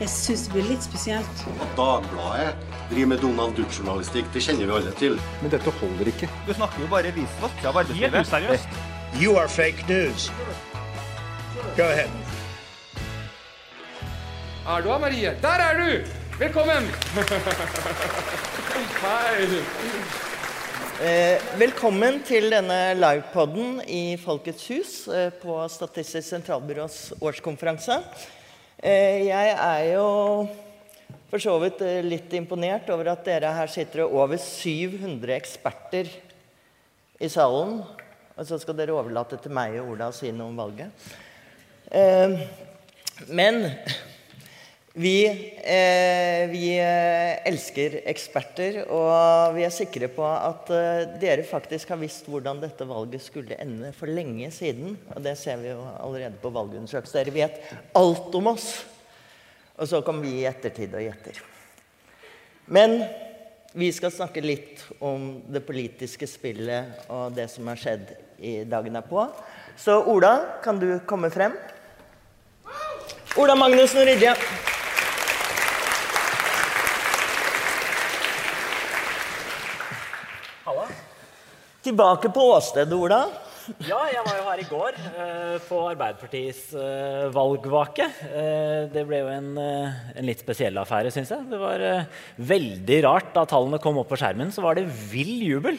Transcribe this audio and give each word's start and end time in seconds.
Jeg 0.00 0.10
syns 0.10 0.46
det 0.46 0.52
blir 0.52 0.66
litt 0.68 0.82
spesielt. 0.82 1.42
At 1.62 1.76
Dagbladet 1.78 2.54
driver 2.90 3.06
med 3.12 3.18
Donald 3.22 3.54
Duck-journalistikk, 3.58 4.26
det 4.34 4.42
kjenner 4.42 4.66
vi 4.66 4.74
alle 4.78 4.92
til. 4.98 5.18
Men 5.42 5.52
dette 5.54 5.70
holder 5.80 6.10
ikke. 6.10 6.28
Du 6.48 6.52
snakker 6.54 6.82
jo 6.82 6.88
bare 6.90 7.14
visvask 7.14 7.64
av 7.64 7.78
arbeidslivet. 7.82 8.26
useriøst. 8.26 8.68
You 9.22 9.36
are 9.38 9.48
fake 9.48 9.86
news. 9.88 10.30
Go 11.76 11.86
ahead. 11.86 12.10
Er 14.66 14.80
du 14.82 14.88
her, 14.90 14.98
Marie? 14.98 15.34
Der 15.42 15.60
er 15.68 15.78
du! 15.78 15.88
Velkommen! 16.38 16.84
Hei. 19.04 19.46
Eh, 21.04 21.42
velkommen 21.58 22.20
til 22.26 22.48
denne 22.50 22.94
livepoden 22.98 23.80
i 23.86 24.16
Folkets 24.18 24.66
hus 24.70 24.94
eh, 25.10 25.30
på 25.42 25.58
Statistisk 25.70 26.28
sentralbyrås 26.28 27.12
årskonferanse. 27.20 28.00
Eh, 28.84 29.30
jeg 29.30 29.52
er 29.56 29.82
jo 29.94 30.08
for 31.30 31.40
så 31.40 31.54
vidt 31.62 31.78
eh, 31.86 32.02
litt 32.04 32.34
imponert 32.36 32.90
over 32.92 33.14
at 33.14 33.22
dere 33.24 33.54
her 33.56 33.70
sitter 33.72 34.02
over 34.04 34.36
700 34.36 35.32
eksperter 35.38 36.10
i 37.16 37.30
salen. 37.32 37.78
Og 38.34 38.44
så 38.44 38.58
skal 38.60 38.76
dere 38.76 38.92
overlate 38.92 39.38
til 39.40 39.54
meg 39.56 39.78
og 39.80 39.94
Ola 39.94 40.10
å 40.10 40.16
si 40.16 40.34
noe 40.36 40.52
om 40.52 40.60
valget. 40.60 41.06
Eh, 41.88 42.36
men 43.32 43.62
vi, 44.96 45.26
eh, 45.58 46.48
vi 46.50 46.68
eh, 46.78 47.48
elsker 47.48 47.96
eksperter, 48.06 48.76
og 48.94 49.56
vi 49.56 49.64
er 49.66 49.72
sikre 49.74 50.06
på 50.06 50.22
at 50.22 50.68
eh, 50.70 51.06
dere 51.18 51.42
faktisk 51.48 51.88
har 51.90 51.98
visst 51.98 52.28
hvordan 52.30 52.60
dette 52.62 52.86
valget 52.86 53.24
skulle 53.24 53.58
ende 53.58 53.90
for 53.96 54.06
lenge 54.06 54.52
siden. 54.54 54.92
Og 55.16 55.18
det 55.24 55.32
ser 55.40 55.58
vi 55.58 55.72
jo 55.72 55.80
allerede 55.98 56.38
på 56.38 56.52
valgundersøkelsen. 56.54 57.18
Dere 57.18 57.34
vet 57.34 57.72
alt 57.98 58.36
om 58.38 58.52
oss. 58.52 58.68
Og 59.74 59.90
så 59.90 59.98
kommer 60.06 60.28
vi 60.28 60.44
i 60.44 60.46
ettertid 60.46 60.94
og 60.94 61.02
gjetter. 61.02 61.40
Men 62.70 62.94
vi 63.74 63.88
skal 63.96 64.14
snakke 64.14 64.44
litt 64.44 64.84
om 65.02 65.40
det 65.50 65.64
politiske 65.66 66.28
spillet 66.30 67.08
og 67.10 67.34
det 67.34 67.48
som 67.50 67.66
har 67.72 67.82
skjedd 67.82 68.14
i 68.38 68.54
dagene 68.62 69.02
på. 69.02 69.26
Så 69.74 69.98
Ola, 70.06 70.60
kan 70.62 70.78
du 70.78 71.00
komme 71.02 71.32
frem? 71.34 71.58
Ola 73.42 73.58
Magnussen 73.58 74.06
Rydje. 74.06 74.36
Tilbake 81.94 82.26
på 82.34 82.42
åstedet, 82.50 82.90
Ola. 82.90 83.20
Ja, 83.86 84.00
jeg 84.10 84.24
var 84.26 84.34
jo 84.34 84.46
her 84.48 84.60
i 84.60 84.64
går 84.66 84.96
eh, 84.98 85.52
på 85.62 85.76
Arbeiderpartiets 85.92 86.72
eh, 86.74 87.28
valgvake. 87.30 88.08
Eh, 88.34 88.80
det 88.90 89.04
ble 89.06 89.20
jo 89.20 89.28
en, 89.30 89.52
en 89.62 90.26
litt 90.26 90.42
spesiell 90.42 90.74
affære, 90.82 91.12
syns 91.14 91.30
jeg. 91.30 91.46
Det 91.52 91.60
var 91.62 91.84
veldig 92.50 92.98
rart 93.06 93.30
da 93.36 93.46
tallene 93.46 93.78
kom 93.78 94.02
opp 94.02 94.10
på 94.10 94.18
skjermen, 94.18 94.50
så 94.50 94.64
var 94.66 94.74
det 94.74 94.88
vill 95.12 95.36
jubel. 95.52 95.78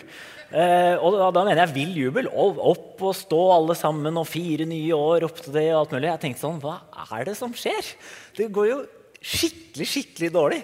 Og 0.55 1.19
da, 1.19 1.41
mener 1.41 1.65
jeg 1.65 1.75
vill 1.81 1.93
jubel. 2.05 2.31
Opp 2.31 3.03
og 3.03 3.17
stå 3.19 3.43
alle 3.57 3.75
sammen 3.75 4.23
og 4.23 4.29
fire 4.31 4.69
nye 4.71 4.95
år, 4.95 5.27
opp 5.27 5.43
til 5.43 5.59
det 5.59 5.67
og 5.73 5.81
alt 5.81 5.97
mulig. 5.97 6.13
Jeg 6.13 6.23
tenkte 6.23 6.45
sånn, 6.47 6.63
hva 6.63 6.79
er 7.19 7.27
det 7.27 7.35
som 7.35 7.51
skjer? 7.59 7.91
Det 8.39 8.53
går 8.55 8.71
jo 8.71 8.83
skikkelig, 9.19 9.91
skikkelig 9.97 10.31
dårlig. 10.39 10.63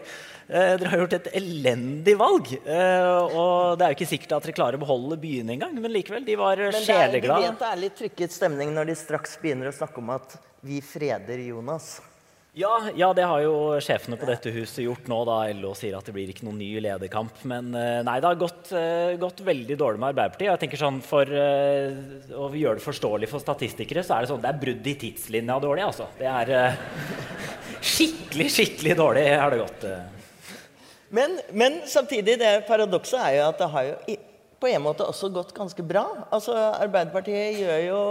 Eh, 0.52 0.74
dere 0.76 0.92
har 0.92 1.00
gjort 1.06 1.14
et 1.16 1.32
elendig 1.40 2.18
valg. 2.20 2.50
Eh, 2.60 3.36
og 3.40 3.80
det 3.80 3.86
er 3.86 3.94
jo 3.94 4.00
ikke 4.02 4.10
sikkert 4.10 4.36
at 4.36 4.48
dere 4.48 4.56
klarer 4.58 4.76
å 4.76 4.84
beholde 4.84 5.16
byene 5.22 5.56
engang, 5.56 5.78
men 5.80 5.94
likevel, 5.94 6.26
de 6.28 6.36
var 6.36 6.60
Men 6.60 6.76
det 6.76 6.98
er, 6.98 7.16
en 7.22 7.44
vet 7.46 7.62
det 7.62 7.70
er 7.70 7.80
litt 7.86 7.96
trykket 8.02 8.36
stemning 8.36 8.74
når 8.76 8.92
de 8.92 9.00
straks 9.00 9.38
begynner 9.40 9.72
å 9.72 9.76
snakke 9.76 10.04
om 10.04 10.12
at 10.18 10.36
vi 10.68 10.84
freder 10.84 11.40
Jonas. 11.48 12.02
Ja, 12.52 12.74
ja, 13.00 13.14
det 13.16 13.24
har 13.24 13.40
jo 13.46 13.80
sjefene 13.80 14.18
på 14.20 14.28
dette 14.28 14.52
huset 14.52 14.82
gjort 14.84 15.06
nå, 15.08 15.22
da 15.24 15.38
LO 15.56 15.72
sier 15.78 15.96
at 15.96 16.10
det 16.10 16.12
blir 16.18 16.34
ikke 16.34 16.44
noen 16.44 16.60
ny 16.60 16.68
lederkamp. 16.84 17.46
Men 17.48 17.72
eh, 17.72 18.02
nei, 18.04 18.18
det 18.20 18.28
har 18.28 18.42
gått, 18.42 18.74
eh, 18.76 19.16
gått 19.22 19.40
veldig 19.48 19.78
dårlig 19.80 20.02
med 20.04 20.12
Arbeiderpartiet. 20.12 20.50
Jeg 20.50 20.64
tenker 20.66 20.82
sånn 20.82 21.00
for 21.06 21.32
eh, 21.32 21.96
å 22.36 22.52
gjøre 22.52 22.82
det 22.82 22.84
forståelig 22.84 23.32
for 23.32 23.40
statistikere, 23.40 24.04
så 24.04 24.18
er 24.18 24.26
det 24.26 24.34
sånn 24.34 24.44
det 24.44 24.52
er 24.52 24.64
brudd 24.68 24.92
i 24.92 25.00
tidslinja 25.06 25.62
dårlig, 25.64 25.88
altså. 25.94 26.12
Det 26.20 26.28
er 26.28 26.58
eh, 26.58 26.82
skikkelig, 27.94 28.50
skikkelig 28.52 29.00
dårlig 29.00 29.30
har 29.32 29.56
det 29.56 29.64
gått. 29.64 29.88
Eh. 31.12 31.16
Men, 31.16 31.40
men 31.52 31.82
samtidig, 31.86 32.40
det 32.40 32.68
paradokset 32.68 33.20
er 33.20 33.38
jo 33.38 33.48
at 33.50 33.60
det 33.60 33.70
har 33.76 33.84
jo 33.90 34.18
på 34.62 34.70
en 34.70 34.84
måte 34.86 35.06
også 35.08 35.32
gått 35.34 35.56
ganske 35.58 35.84
bra. 35.84 36.06
Altså, 36.32 36.54
Arbeiderpartiet 36.56 37.60
gjør 37.64 37.80
jo, 37.88 38.02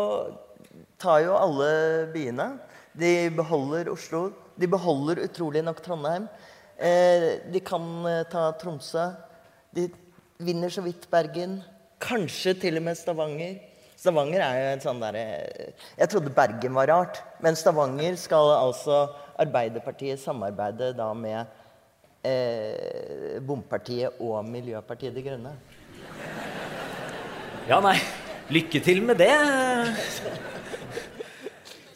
tar 0.99 1.23
jo 1.25 1.37
alle 1.39 1.71
byene. 2.13 2.53
De 2.93 3.31
beholder 3.37 3.91
Oslo. 3.93 4.31
De 4.59 4.69
beholder 4.69 5.23
utrolig 5.25 5.63
nok 5.65 5.81
Trondheim. 5.85 6.27
Eh, 6.77 7.39
de 7.53 7.61
kan 7.63 7.85
eh, 8.09 8.25
ta 8.31 8.51
Tromsø. 8.59 9.11
De 9.71 9.87
vinner 10.43 10.73
så 10.73 10.83
vidt 10.83 11.07
Bergen. 11.13 11.61
Kanskje 12.03 12.57
til 12.59 12.81
og 12.81 12.87
med 12.89 12.99
Stavanger. 12.99 13.59
Stavanger 14.01 14.41
er 14.41 14.57
jo 14.57 14.69
en 14.73 14.83
sånn 14.83 15.01
derre 15.03 15.23
Jeg 15.99 16.09
trodde 16.09 16.33
Bergen 16.33 16.73
var 16.73 16.89
rart, 16.89 17.19
men 17.45 17.59
Stavanger 17.59 18.17
skal 18.17 18.49
altså 18.57 19.03
Arbeiderpartiet 19.41 20.23
samarbeide 20.23 20.95
da 20.97 21.11
med 21.13 21.60
eh, 22.27 23.39
Bompartiet 23.45 24.21
og 24.21 24.45
Miljøpartiet 24.49 25.15
De 25.17 25.25
Grønne. 25.25 25.55
Ja, 27.69 27.81
nei. 27.85 27.97
Lykke 28.51 28.81
til 28.83 29.03
med 29.07 29.21
det. 29.21 29.31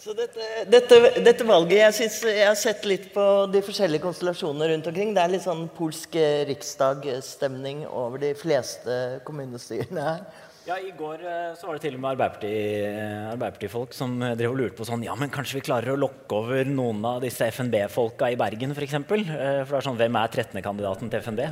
Så 0.04 0.12
dette, 0.12 0.46
dette, 0.68 0.96
dette 1.24 1.44
valget 1.48 1.78
jeg, 1.78 1.94
synes, 1.96 2.16
jeg 2.28 2.46
har 2.46 2.58
sett 2.60 2.84
litt 2.84 3.06
på 3.14 3.22
de 3.50 3.62
forskjellige 3.64 4.04
konstellasjonene 4.04 4.68
rundt 4.70 4.90
omkring. 4.90 5.14
Det 5.16 5.22
er 5.22 5.32
litt 5.32 5.46
sånn 5.46 5.64
polsk 5.74 6.18
eh, 6.20 6.44
riksdag-stemning 6.50 7.86
over 7.88 8.20
de 8.20 8.34
fleste 8.36 8.98
kommunestyrene 9.24 10.04
her. 10.04 10.26
Ja, 10.64 10.78
I 10.80 10.94
går 10.96 11.20
eh, 11.28 11.50
så 11.60 11.66
var 11.68 11.76
det 11.76 11.82
til 11.84 11.96
og 11.98 12.00
med 12.00 12.14
Arbeiderparti- 12.14 12.50
eh, 12.88 13.24
Arbeiderparti-folk 13.34 13.92
som 13.92 14.14
eh, 14.24 14.30
drev 14.38 14.54
og 14.54 14.60
lurte 14.62 14.78
på 14.78 14.86
sånn 14.88 15.02
Ja, 15.04 15.12
men 15.20 15.28
kanskje 15.32 15.58
vi 15.58 15.64
klarer 15.66 15.92
å 15.92 15.98
lokke 16.00 16.38
over 16.38 16.64
noen 16.64 17.02
av 17.04 17.18
disse 17.20 17.50
FNB-folka 17.52 18.30
i 18.32 18.38
Bergen, 18.40 18.72
f.eks.? 18.72 18.78
For, 18.78 18.86
eksempel. 18.86 19.26
for 19.28 19.74
det 19.74 19.80
er 19.82 19.84
sånn, 19.84 19.98
hvem 20.00 20.16
er 20.22 20.32
13.-kandidaten 20.32 21.12
til 21.12 21.20
FNB? 21.20 21.44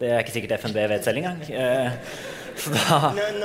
Det 0.00 0.10
er 0.10 0.24
ikke 0.24 0.34
sikkert 0.34 0.56
FNB 0.64 0.80
vet 0.96 1.06
selv 1.06 1.22
engang. 1.22 1.46
Så 2.56 2.72
da 2.74 2.98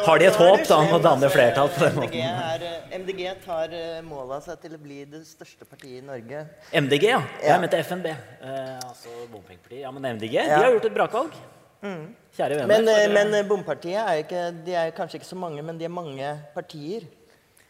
har 0.08 0.24
de 0.24 0.28
et 0.32 0.42
håp 0.42 0.66
da, 0.66 0.82
om 0.88 0.98
å 0.98 1.02
danne 1.04 1.30
flertall 1.30 1.70
på 1.76 1.86
den 1.86 1.98
måten. 2.00 2.68
MDG 3.04 3.24
tar 3.46 3.70
målet 3.70 4.10
mål 4.10 4.36
av 4.40 4.46
seg 4.50 4.58
til 4.66 4.74
å 4.80 4.82
bli 4.82 5.04
det 5.06 5.22
største 5.30 5.70
partiet 5.70 6.02
i 6.02 6.06
Norge. 6.10 6.46
MDG, 6.74 7.10
ja. 7.14 7.22
Jeg 7.46 7.62
mente 7.62 7.86
FNB. 7.86 8.10
Altså 8.42 9.14
bompengepartiet. 9.30 9.84
Ja, 9.86 9.94
men 9.94 10.16
MDG 10.18 10.40
de 10.40 10.48
har 10.58 10.72
gjort 10.80 10.90
et 10.90 10.98
brakvalg. 10.98 11.42
Kjære 11.82 12.62
venner. 12.62 13.10
Men, 13.10 13.32
men 13.34 13.48
Bompartiet 13.50 13.98
er 13.98 14.22
ikke 14.22 14.44
De 14.66 14.76
er 14.78 14.94
kanskje 14.96 15.18
ikke 15.18 15.32
så 15.32 15.40
mange, 15.40 15.64
men 15.66 15.80
de 15.80 15.88
er 15.88 15.94
mange 15.94 16.30
partier. 16.54 17.08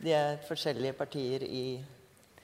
De 0.02 0.14
er 0.14 0.42
forskjellige 0.48 0.98
partier 0.98 1.46
i 1.48 1.66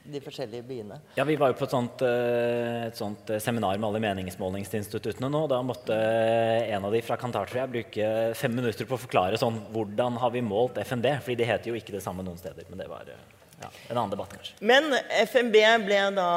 de 0.07 0.21
forskjellige 0.23 0.63
byene. 0.63 0.99
Ja, 1.17 1.23
Vi 1.23 1.35
var 1.35 1.51
jo 1.51 1.57
på 1.59 1.65
et 1.67 1.73
sånt, 1.73 2.01
eh, 2.05 2.87
et 2.87 2.97
sånt 2.97 3.29
eh, 3.29 3.41
seminar 3.43 3.77
med 3.77 3.89
alle 3.89 4.01
meningsmålingsinstituttene 4.05 5.29
nå. 5.31 5.43
Da 5.51 5.59
måtte 5.65 5.95
eh, 5.95 6.71
en 6.75 6.87
av 6.87 6.95
de 6.95 7.01
fra 7.03 7.17
Kantar 7.19 7.49
tror 7.49 7.63
jeg, 7.63 7.73
bruke 7.73 8.11
fem 8.39 8.55
minutter 8.55 8.87
på 8.87 8.95
å 8.95 9.01
forklare 9.01 9.39
sånn, 9.41 9.59
hvordan 9.73 10.19
har 10.21 10.31
vi 10.31 10.43
målt 10.45 10.79
FNB. 10.79 11.09
Fordi 11.25 11.39
de 11.41 11.49
heter 11.49 11.71
jo 11.71 11.79
ikke 11.79 11.97
det 11.97 12.03
samme 12.05 12.25
noen 12.25 12.39
steder. 12.39 12.69
Men 12.71 12.83
det 12.83 12.89
var 12.91 13.09
ja, 13.11 13.71
en 13.89 13.97
annen 13.97 14.13
debatt, 14.13 14.31
kanskje. 14.37 14.55
Men 14.61 14.93
FNB 15.27 15.57
ble 15.87 16.03
da 16.15 16.29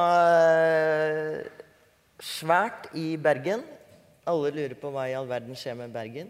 svært 2.21 2.91
i 2.99 3.12
Bergen. 3.21 3.62
Alle 4.28 4.53
lurer 4.53 4.76
på 4.76 4.91
hva 4.92 5.06
i 5.08 5.16
all 5.16 5.28
verden 5.31 5.56
skjer 5.56 5.78
med 5.78 5.92
Bergen. 5.94 6.28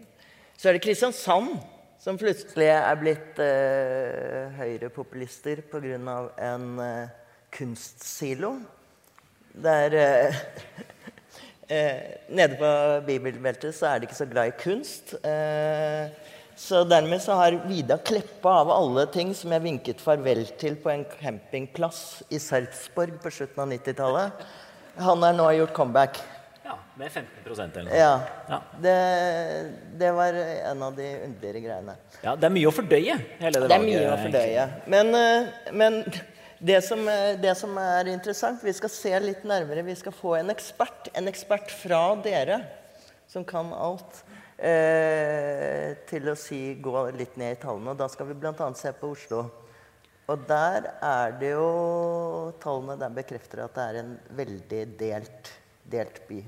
Så 0.55 0.69
er 0.69 0.77
det 0.77 0.83
Kristiansand 0.85 1.57
som 2.01 2.17
plutselig 2.17 2.69
er 2.71 2.97
blitt 2.97 3.39
eh, 3.43 4.53
høyrepopulister 4.57 5.61
pga. 5.69 6.15
en 6.39 6.79
eh, 6.79 7.11
kunstsilo. 7.51 8.55
Der 9.51 9.97
eh, 9.99 10.41
eh, 11.75 12.01
Nede 12.29 12.57
på 12.57 12.71
bibelbeltet 13.05 13.75
så 13.75 13.91
er 13.91 13.99
de 13.99 14.09
ikke 14.09 14.21
så 14.21 14.29
glad 14.31 14.53
i 14.53 14.57
kunst. 14.63 15.13
Eh, 15.25 16.09
så 16.55 16.83
dermed 16.87 17.21
så 17.21 17.35
har 17.35 17.59
Vida 17.67 17.97
Kleppa 17.97 18.57
av 18.63 18.71
alle 18.71 19.07
ting 19.11 19.35
som 19.35 19.51
jeg 19.51 19.63
vinket 19.63 20.01
farvel 20.03 20.45
til 20.61 20.75
på 20.79 20.91
en 20.93 21.05
campingplass 21.19 22.21
i 22.29 22.39
Sarpsborg 22.39 23.17
på 23.21 23.31
slutten 23.33 23.63
av 23.63 23.71
90-tallet, 23.71 24.43
han 25.01 25.23
har 25.23 25.33
nå 25.33 25.47
gjort 25.57 25.73
comeback. 25.73 26.19
Ja, 26.71 26.77
Med 26.95 27.11
15% 27.11 27.77
eller 27.77 27.89
noe. 27.89 27.97
Ja. 27.99 28.11
Ja. 28.47 28.59
Det, 28.79 28.97
det 29.99 30.11
var 30.15 30.37
en 30.71 30.83
av 30.83 30.95
de 30.95 31.07
underligere 31.25 31.63
greiene. 31.65 31.95
Ja, 32.23 32.35
Det 32.39 32.47
er 32.47 32.53
mye 32.55 32.69
å 32.69 32.75
fordøye, 32.75 33.17
hele 33.41 33.59
det, 33.59 33.67
Det 33.67 33.77
er 33.77 33.83
mye 33.83 34.05
å 34.07 34.19
fordøye. 34.21 34.67
Men, 34.93 35.15
eh, 35.19 35.73
men 35.75 35.99
det, 36.61 36.79
som, 36.87 37.03
eh, 37.11 37.33
det 37.41 37.55
som 37.59 37.75
er 37.81 38.11
interessant 38.13 38.63
Vi 38.63 38.73
skal 38.77 38.93
se 38.93 39.13
litt 39.19 39.43
nærmere. 39.43 39.83
Vi 39.83 39.97
skal 39.99 40.15
få 40.15 40.37
en 40.39 40.53
ekspert. 40.53 41.11
En 41.17 41.27
ekspert 41.27 41.73
fra 41.73 42.03
dere 42.23 42.61
som 43.27 43.43
kan 43.47 43.73
alt. 43.75 44.23
Eh, 44.61 45.97
til 46.05 46.29
å 46.29 46.37
si, 46.37 46.75
gå 46.77 46.93
litt 47.17 47.35
ned 47.41 47.57
i 47.57 47.59
tallene. 47.59 47.95
Og 47.95 47.99
da 47.99 48.07
skal 48.13 48.29
vi 48.29 48.37
bl.a. 48.37 48.67
se 48.77 48.91
på 48.93 49.09
Oslo 49.15 49.41
Og 50.29 50.43
der 50.45 50.85
er 51.01 51.31
det 51.41 51.49
jo 51.55 52.53
Tallene 52.61 52.93
der 53.01 53.09
bekrefter 53.15 53.63
at 53.65 53.73
det 53.73 53.87
er 53.87 53.97
en 54.03 54.11
veldig 54.37 54.83
delt, 54.99 55.49
delt 55.89 56.21
by. 56.29 56.43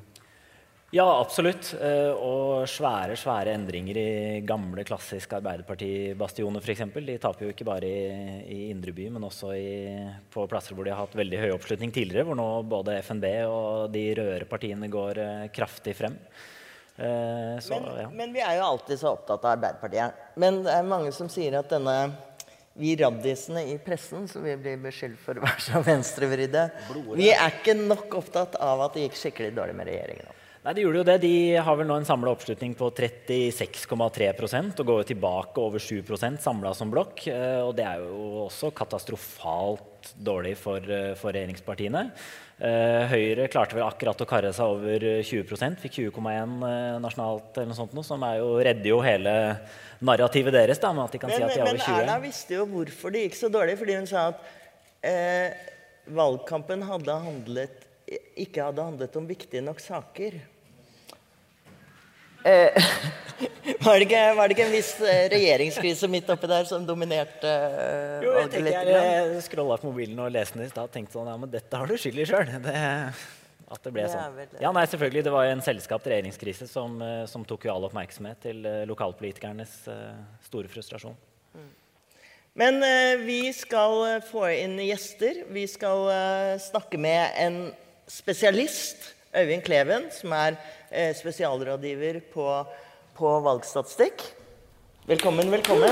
Ja, 0.94 1.08
absolutt. 1.18 1.72
Eh, 1.82 2.12
og 2.22 2.68
svære 2.70 3.16
svære 3.18 3.56
endringer 3.58 3.98
i 3.98 4.42
gamle, 4.46 4.84
klassiske 4.86 5.40
Arbeiderparti-bastioner 5.40 6.62
f.eks. 6.62 6.84
De 6.94 7.16
taper 7.18 7.48
jo 7.48 7.54
ikke 7.56 7.66
bare 7.66 7.88
i, 7.90 8.26
i 8.54 8.58
indre 8.70 8.94
by, 8.94 9.08
men 9.16 9.26
også 9.26 9.56
i, 9.58 9.72
på 10.30 10.46
plasser 10.52 10.78
hvor 10.78 10.86
de 10.86 10.94
har 10.94 11.02
hatt 11.02 11.16
veldig 11.18 11.40
høy 11.42 11.54
oppslutning 11.56 11.94
tidligere, 11.96 12.28
hvor 12.28 12.38
nå 12.38 12.46
både 12.70 13.00
FNB 13.08 13.26
og 13.48 13.88
de 13.96 14.04
røde 14.20 14.46
partiene 14.52 14.92
går 14.94 15.22
eh, 15.24 15.48
kraftig 15.56 15.96
frem. 15.98 16.20
Eh, 16.94 17.58
så, 17.58 17.74
Men, 17.74 17.90
ja. 18.04 18.14
men 18.14 18.38
vi 18.38 18.46
er 18.46 18.60
jo 18.60 18.68
alltid 18.68 19.02
så 19.02 19.16
opptatt 19.16 19.50
av 19.50 19.56
Arbeiderpartiet. 19.56 20.22
Men 20.46 20.62
det 20.62 20.78
er 20.78 20.94
mange 20.94 21.10
som 21.18 21.32
sier 21.32 21.58
at 21.58 21.74
denne 21.74 21.98
vi 22.78 22.94
raddisene 23.02 23.66
i 23.70 23.80
pressen, 23.82 24.30
som 24.30 24.46
vi 24.46 24.54
blir 24.62 24.78
beskyldt 24.86 25.18
for 25.26 25.42
å 25.42 25.48
være 25.48 25.66
så 25.72 25.82
venstrevridde, 25.90 26.70
vi 27.18 27.34
er 27.34 27.50
ikke 27.50 27.80
nok 27.82 28.14
opptatt 28.22 28.62
av 28.62 28.86
at 28.86 28.94
det 28.94 29.08
gikk 29.08 29.22
skikkelig 29.24 29.54
dårlig 29.58 29.82
med 29.82 29.90
regjeringen. 29.90 30.40
Nei, 30.64 30.74
De 30.78 30.84
gjorde 30.86 31.02
jo 31.02 31.08
det. 31.08 31.18
De 31.26 31.34
har 31.60 31.76
vel 31.76 31.88
nå 31.90 31.98
en 32.00 32.06
samla 32.08 32.32
oppslutning 32.32 32.72
på 32.80 32.88
36,3% 32.96 34.80
og 34.80 34.88
går 34.88 35.02
jo 35.02 35.08
tilbake 35.10 35.60
over 35.60 35.82
7% 35.84 36.40
samla 36.40 36.72
som 36.78 36.92
blokk. 36.92 37.28
eh, 37.28 37.60
Og 37.60 37.76
det 37.76 37.84
er 37.84 38.00
jo 38.00 38.46
også 38.46 38.72
katastrofalt 38.72 40.14
dårlig 40.16 40.56
for, 40.56 40.80
eh, 40.80 41.16
for 41.16 41.36
regjeringspartiene. 41.36 42.12
Eh, 42.62 43.08
Høyre 43.12 43.50
klarte 43.52 43.76
vel 43.76 43.84
akkurat 43.84 44.16
å 44.24 44.26
karre 44.30 44.54
seg 44.54 44.64
over 44.64 45.00
20 45.22 45.76
fikk 45.82 46.00
20,1 46.14 46.64
eh, 46.64 47.00
nasjonalt, 47.04 47.58
eller 47.58 47.68
noe 47.68 47.76
sånt, 47.76 47.94
noe, 47.94 48.04
som 48.08 48.24
er 48.24 48.38
jo, 48.38 48.56
redder 48.64 48.88
jo 48.88 49.02
hele 49.02 49.60
narrativet 50.02 50.54
deres. 50.54 50.80
da, 50.80 50.94
med 50.94 51.04
at 51.04 51.12
de 51.12 51.20
kan 51.20 51.30
Men, 51.30 51.38
si 51.38 51.44
at 51.44 51.54
de 51.54 51.60
er 51.60 51.68
over 51.68 51.78
20. 51.78 51.92
Men 51.92 52.08
Erna 52.08 52.20
visste 52.24 52.56
jo 52.56 52.66
hvorfor 52.72 53.12
det 53.12 53.26
gikk 53.28 53.36
så 53.36 53.52
dårlig. 53.52 53.78
Fordi 53.78 53.96
hun 54.00 54.08
sa 54.08 54.28
at 54.30 54.40
eh, 55.04 55.52
valgkampen 56.08 56.88
hadde 56.88 57.20
handlet, 57.28 57.86
ikke 58.38 58.64
hadde 58.64 58.84
handlet 58.84 59.16
om 59.18 59.28
viktige 59.28 59.64
nok 59.64 59.80
saker. 59.84 60.53
Eh, 62.44 62.88
var, 63.86 64.00
det 64.00 64.08
ikke, 64.08 64.24
var 64.38 64.50
det 64.50 64.58
ikke 64.58 64.66
en 64.68 64.76
viss 64.76 64.94
eh, 65.02 65.28
regjeringskrise 65.32 66.10
midt 66.12 66.32
oppi 66.34 66.50
der 66.52 66.68
som 66.70 66.84
dominerte 66.88 67.48
eh, 67.50 68.26
Jo, 68.26 68.34
jeg 68.42 68.52
tenker 68.56 68.90
jeg, 68.90 68.98
jeg 68.98 69.46
scrolla 69.48 69.78
på 69.80 69.92
mobilen 69.92 70.20
og 70.24 70.34
leste 70.34 70.60
den 70.60 70.68
i 70.68 70.72
stad 70.72 70.90
og 70.90 70.94
tenkte 70.96 71.18
sånn 71.18 71.32
Ja, 71.32 71.38
men 71.40 71.54
dette 71.54 71.80
har 71.80 71.90
du 71.90 71.96
skyld 72.00 72.20
i 72.24 72.28
sjøl. 72.30 72.52
At 73.74 73.86
det 73.88 73.94
ble 73.96 74.06
sånn. 74.12 74.42
Ja, 74.62 74.70
nei, 74.76 74.84
selvfølgelig. 74.92 75.24
Det 75.26 75.32
var 75.34 75.50
en 75.50 75.64
selskapt 75.66 76.08
regjeringskrise 76.12 76.68
som, 76.70 77.00
eh, 77.02 77.24
som 77.32 77.46
tok 77.48 77.66
jo 77.68 77.74
all 77.74 77.88
oppmerksomhet 77.88 78.44
til 78.44 78.66
eh, 78.70 78.84
lokalpolitikernes 78.90 79.78
eh, 79.90 80.20
store 80.46 80.70
frustrasjon. 80.70 81.16
Men 82.54 82.84
eh, 82.86 83.18
vi 83.26 83.48
skal 83.56 83.96
eh, 84.06 84.20
få 84.28 84.46
inn 84.54 84.78
gjester. 84.84 85.42
Vi 85.50 85.66
skal 85.70 86.06
eh, 86.14 86.52
snakke 86.62 87.00
med 87.02 87.34
en 87.42 87.58
spesialist, 88.06 89.10
Øyvind 89.34 89.62
Kleven, 89.66 90.12
som 90.12 90.32
er 90.32 90.56
eh, 90.92 91.16
spesialrådgiver 91.16 92.20
på, 92.34 92.48
på 93.18 93.40
valgstatistikk. 93.40 94.22
Velkommen, 95.06 95.52
velkommen. 95.52 95.90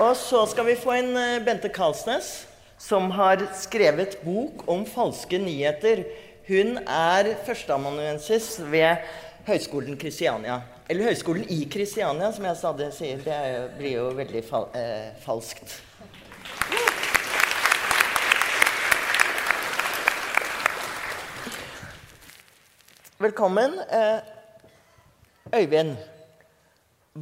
Og 0.00 0.16
så 0.16 0.46
skal 0.50 0.66
vi 0.66 0.78
få 0.80 0.96
inn 1.02 1.12
eh, 1.14 1.42
Bente 1.44 1.68
Karlsnes, 1.68 2.32
som 2.80 3.10
har 3.14 3.44
skrevet 3.60 4.16
bok 4.24 4.64
om 4.72 4.86
falske 4.88 5.38
nyheter. 5.38 6.06
Hun 6.48 6.78
er 6.88 7.34
førsteamanuensis 7.46 8.56
ved 8.72 9.04
Høgskolen 9.46 10.00
Kristiania. 10.00 10.62
Eller 10.88 11.12
Høgskolen 11.12 11.44
i 11.52 11.62
Kristiania, 11.70 12.32
som 12.32 12.48
jeg 12.48 12.58
stadig 12.64 12.92
sier. 12.96 13.22
Det 13.22 13.40
blir 13.76 13.98
jo 14.00 14.10
veldig 14.16 14.46
fal 14.48 14.70
eh, 14.80 15.12
falskt. 15.22 15.82
Velkommen. 23.22 23.76
Eh, 23.78 24.20
Øyvind, 25.54 25.92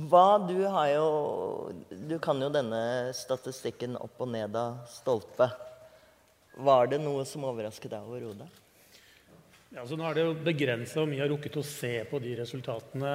hva 0.08 0.38
du 0.48 0.54
jo 0.62 1.08
Du 2.08 2.14
kan 2.22 2.40
jo 2.40 2.48
denne 2.48 3.12
statistikken 3.12 3.98
opp 4.00 4.22
og 4.24 4.30
ned 4.32 4.56
av 4.56 4.78
stolpe. 4.88 5.50
Var 6.56 6.88
det 6.94 7.02
noe 7.02 7.26
som 7.28 7.44
overrasket 7.50 7.92
deg 7.92 8.08
overhodet? 8.08 8.48
Ja, 9.76 9.84
så 9.84 9.98
nå 9.98 10.08
er 10.08 10.16
det 10.16 10.24
jo 10.24 10.32
begrensa 10.48 11.02
hvor 11.02 11.10
mye 11.10 11.20
jeg 11.20 11.26
har 11.26 11.32
rukket 11.34 11.60
å 11.60 11.68
se 11.68 11.92
på 12.08 12.18
de 12.24 12.32
resultatene 12.40 13.12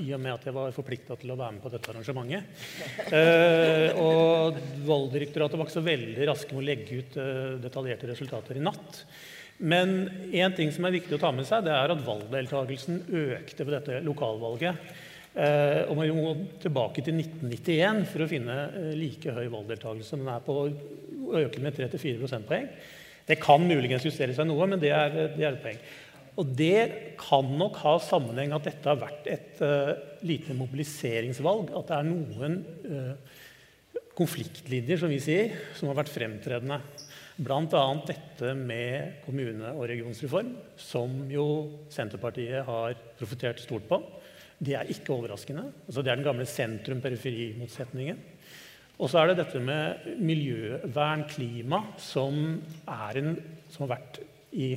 i 0.00 0.08
og 0.16 0.22
med 0.22 0.38
at 0.38 0.48
jeg 0.48 0.56
var 0.56 0.72
forplikta 0.74 1.20
til 1.20 1.30
å 1.34 1.38
være 1.38 1.58
med 1.58 1.66
på 1.66 1.76
dette 1.76 1.92
arrangementet. 1.92 2.66
Eh, 3.12 3.92
og 4.00 4.56
Valgdirektoratet 4.88 5.60
var 5.60 5.68
ikke 5.68 5.80
så 5.82 5.84
veldig 5.92 6.32
raske 6.32 6.56
med 6.56 6.64
å 6.64 6.68
legge 6.72 7.02
ut 7.02 7.20
eh, 7.20 7.56
detaljerte 7.68 8.14
resultater 8.14 8.56
i 8.56 8.64
natt. 8.64 9.04
Men 9.58 10.08
én 10.36 10.52
ting 10.56 10.72
som 10.74 10.84
er 10.84 10.96
viktig 10.98 11.16
å 11.16 11.20
ta 11.22 11.30
med 11.32 11.46
seg, 11.48 11.64
det 11.64 11.72
er 11.72 11.92
at 11.92 12.04
valgdeltakelsen 12.04 13.04
økte 13.08 13.64
ved 13.64 13.78
dette 13.78 14.00
lokalvalget. 14.04 14.80
Eh, 15.36 15.82
og 15.88 15.98
man 15.98 16.12
må 16.16 16.32
tilbake 16.62 17.04
til 17.04 17.18
1991 17.20 18.04
for 18.08 18.24
å 18.24 18.28
finne 18.30 18.56
eh, 18.70 18.92
like 18.96 19.32
høy 19.36 19.46
valgdeltakelse. 19.52 20.16
Den 20.16 20.30
er 20.32 20.44
på 20.44 20.58
å 20.62 21.40
øke 21.42 21.60
med 21.64 21.76
3-4 21.76 22.20
prosentpoeng. 22.20 22.68
Det 23.26 23.38
kan 23.42 23.64
muligens 23.64 24.04
justere 24.06 24.36
seg 24.36 24.48
noe, 24.48 24.68
men 24.70 24.80
det 24.80 24.92
er, 24.96 25.16
det 25.34 25.44
er 25.44 25.56
et 25.56 25.64
poeng. 25.64 25.80
Og 26.36 26.52
det 26.56 26.80
kan 27.20 27.48
nok 27.58 27.80
ha 27.80 27.96
sammenheng 28.04 28.52
at 28.52 28.68
dette 28.68 28.90
har 28.90 29.00
vært 29.00 29.28
et 29.32 29.60
uh, 29.64 29.96
lite 30.28 30.54
mobiliseringsvalg. 30.54 31.72
At 31.80 31.88
det 31.88 31.96
er 31.96 32.10
noen 32.10 32.58
uh, 32.84 33.38
konfliktlinjer, 34.16 35.00
som 35.00 35.10
vi 35.10 35.20
sier, 35.24 35.56
som 35.78 35.88
har 35.90 35.98
vært 36.02 36.12
fremtredende. 36.12 36.78
Bl.a. 37.36 37.82
dette 38.08 38.54
med 38.56 39.18
kommune- 39.26 39.74
og 39.74 39.88
regionsreform, 39.90 40.54
som 40.80 41.18
jo 41.28 41.44
Senterpartiet 41.92 42.64
har 42.64 42.96
profitert 43.18 43.60
stort 43.60 43.84
på. 43.90 43.98
Det 44.56 44.72
er 44.72 44.88
ikke 44.88 45.12
overraskende. 45.12 45.66
Altså, 45.84 46.00
det 46.00 46.12
er 46.12 46.16
den 46.16 46.24
gamle 46.24 46.46
sentrum-periferi-motsetningen. 46.48 48.22
Og 48.96 49.10
så 49.12 49.20
er 49.20 49.28
det 49.28 49.42
dette 49.42 49.60
med 49.60 50.06
miljøvern, 50.24 51.26
klima, 51.28 51.82
som, 52.00 52.62
en, 52.88 53.34
som 53.68 53.84
har 53.84 53.98
vært 53.98 54.22
i 54.56 54.70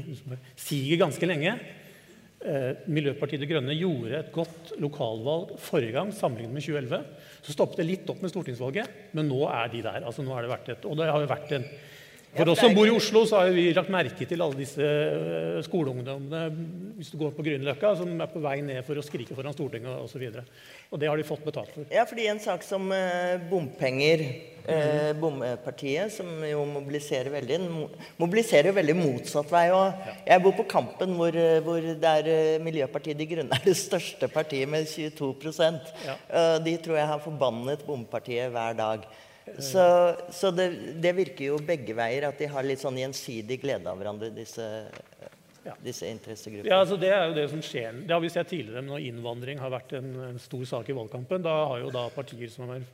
siget 0.59 0.99
ganske 0.99 1.29
lenge. 1.29 1.53
Eh, 2.39 2.83
Miljøpartiet 2.91 3.39
De 3.39 3.47
Grønne 3.47 3.75
gjorde 3.75 4.17
et 4.19 4.33
godt 4.35 4.73
lokalvalg 4.79 5.55
forrige 5.63 5.95
gang 5.95 6.11
sammenlignet 6.15 6.57
med 6.57 6.65
2011. 6.67 7.07
Så 7.43 7.55
stoppet 7.55 7.79
det 7.79 7.87
litt 7.87 8.11
opp 8.11 8.19
med 8.23 8.33
stortingsvalget, 8.33 8.99
men 9.15 9.31
nå 9.31 9.45
er 9.47 9.71
de 9.71 9.85
der. 9.87 10.03
Altså, 10.03 10.27
nå 10.27 10.35
har 10.35 10.43
det 10.43 10.51
vært 10.51 10.73
et, 10.75 10.87
og 10.87 10.99
det 10.99 11.07
har 11.07 11.23
jo 11.23 11.31
vært 11.31 11.55
en 11.55 11.69
for 12.35 12.49
oss 12.51 12.59
som 12.61 12.75
bor 12.77 12.87
i 12.87 12.93
Oslo, 12.93 13.23
så 13.25 13.41
har 13.41 13.53
vi 13.55 13.69
lagt 13.73 13.89
merke 13.93 14.25
til 14.29 14.41
alle 14.43 14.59
disse 14.59 14.85
eh, 14.85 15.59
skoleungdommene 15.65 16.43
hvis 16.99 17.13
du 17.13 17.17
går 17.21 17.31
på 17.33 17.45
Grünerløkka, 17.45 17.93
som 17.95 18.11
er 18.21 18.29
på 18.29 18.41
vei 18.43 18.59
ned 18.65 18.83
for 18.85 18.99
å 18.99 19.03
skrike 19.05 19.35
foran 19.37 19.55
Stortinget 19.55 20.03
osv. 20.03 20.25
Og, 20.27 20.35
så 20.35 20.91
og 20.91 21.01
det 21.01 21.09
har 21.09 21.17
de 21.17 21.25
fått 21.25 21.45
betalt 21.47 21.71
for. 21.73 21.87
Ja, 21.93 22.03
fordi 22.09 22.27
en 22.29 22.41
sak 22.43 22.65
som 22.67 22.89
eh, 22.93 23.39
bompenger, 23.49 24.23
eh, 24.69 25.11
bompartiet, 25.17 26.11
som 26.13 26.43
jo 26.43 26.65
mobiliserer 26.69 27.31
veldig, 27.33 27.59
mobiliserer 28.19 28.69
jo 28.69 28.75
veldig 28.77 28.97
motsatt 28.99 29.53
vei. 29.53 29.63
Og 29.73 30.11
jeg 30.27 30.43
bor 30.43 30.57
på 30.59 30.67
Kampen, 30.75 31.15
hvor, 31.17 31.33
eh, 31.33 31.61
hvor 31.65 31.87
det 31.87 32.13
er 32.13 32.61
Miljøpartiet 32.65 33.17
De 33.17 33.29
Grønne 33.31 33.57
er 33.57 33.65
det 33.65 33.77
største 33.79 34.29
partiet 34.33 34.69
med 34.69 34.85
22 34.91 35.33
Ja. 36.05 36.19
De 36.59 36.77
tror 36.83 36.99
jeg 36.99 37.09
har 37.13 37.23
forbannet 37.23 37.87
bompartiet 37.87 38.51
hver 38.53 38.77
dag. 38.77 39.09
Så, 39.59 39.83
så 40.35 40.51
det, 40.53 40.67
det 41.01 41.15
virker 41.17 41.49
jo 41.49 41.57
begge 41.65 41.95
veier, 41.97 42.27
at 42.29 42.37
de 42.37 42.47
har 42.51 42.65
litt 42.67 42.81
sånn 42.83 42.99
gjensidig 42.99 43.57
glede 43.63 43.89
av 43.89 43.97
hverandre, 43.97 44.29
disse, 44.35 44.65
disse 45.83 46.07
interessegruppene. 46.09 46.69
Ja, 46.69 46.81
altså 46.83 46.97
Det 47.01 47.09
er 47.15 47.27
jo 47.27 47.35
det 47.37 47.47
som 47.51 47.63
skjer. 47.65 47.97
Det 48.05 48.13
har 48.13 48.21
vi 48.23 48.29
sett 48.33 48.51
tidligere 48.51 48.85
når 48.85 49.07
innvandring 49.09 49.61
har 49.61 49.73
vært 49.73 49.95
en, 49.97 50.11
en 50.29 50.39
stor 50.41 50.65
sak 50.69 50.89
i 50.91 50.97
valgkampen. 50.97 51.43
Da 51.45 51.55
har 51.71 51.81
jo 51.83 51.91
da 51.93 52.05
partier 52.13 52.51
som 52.53 52.69
har 52.69 52.85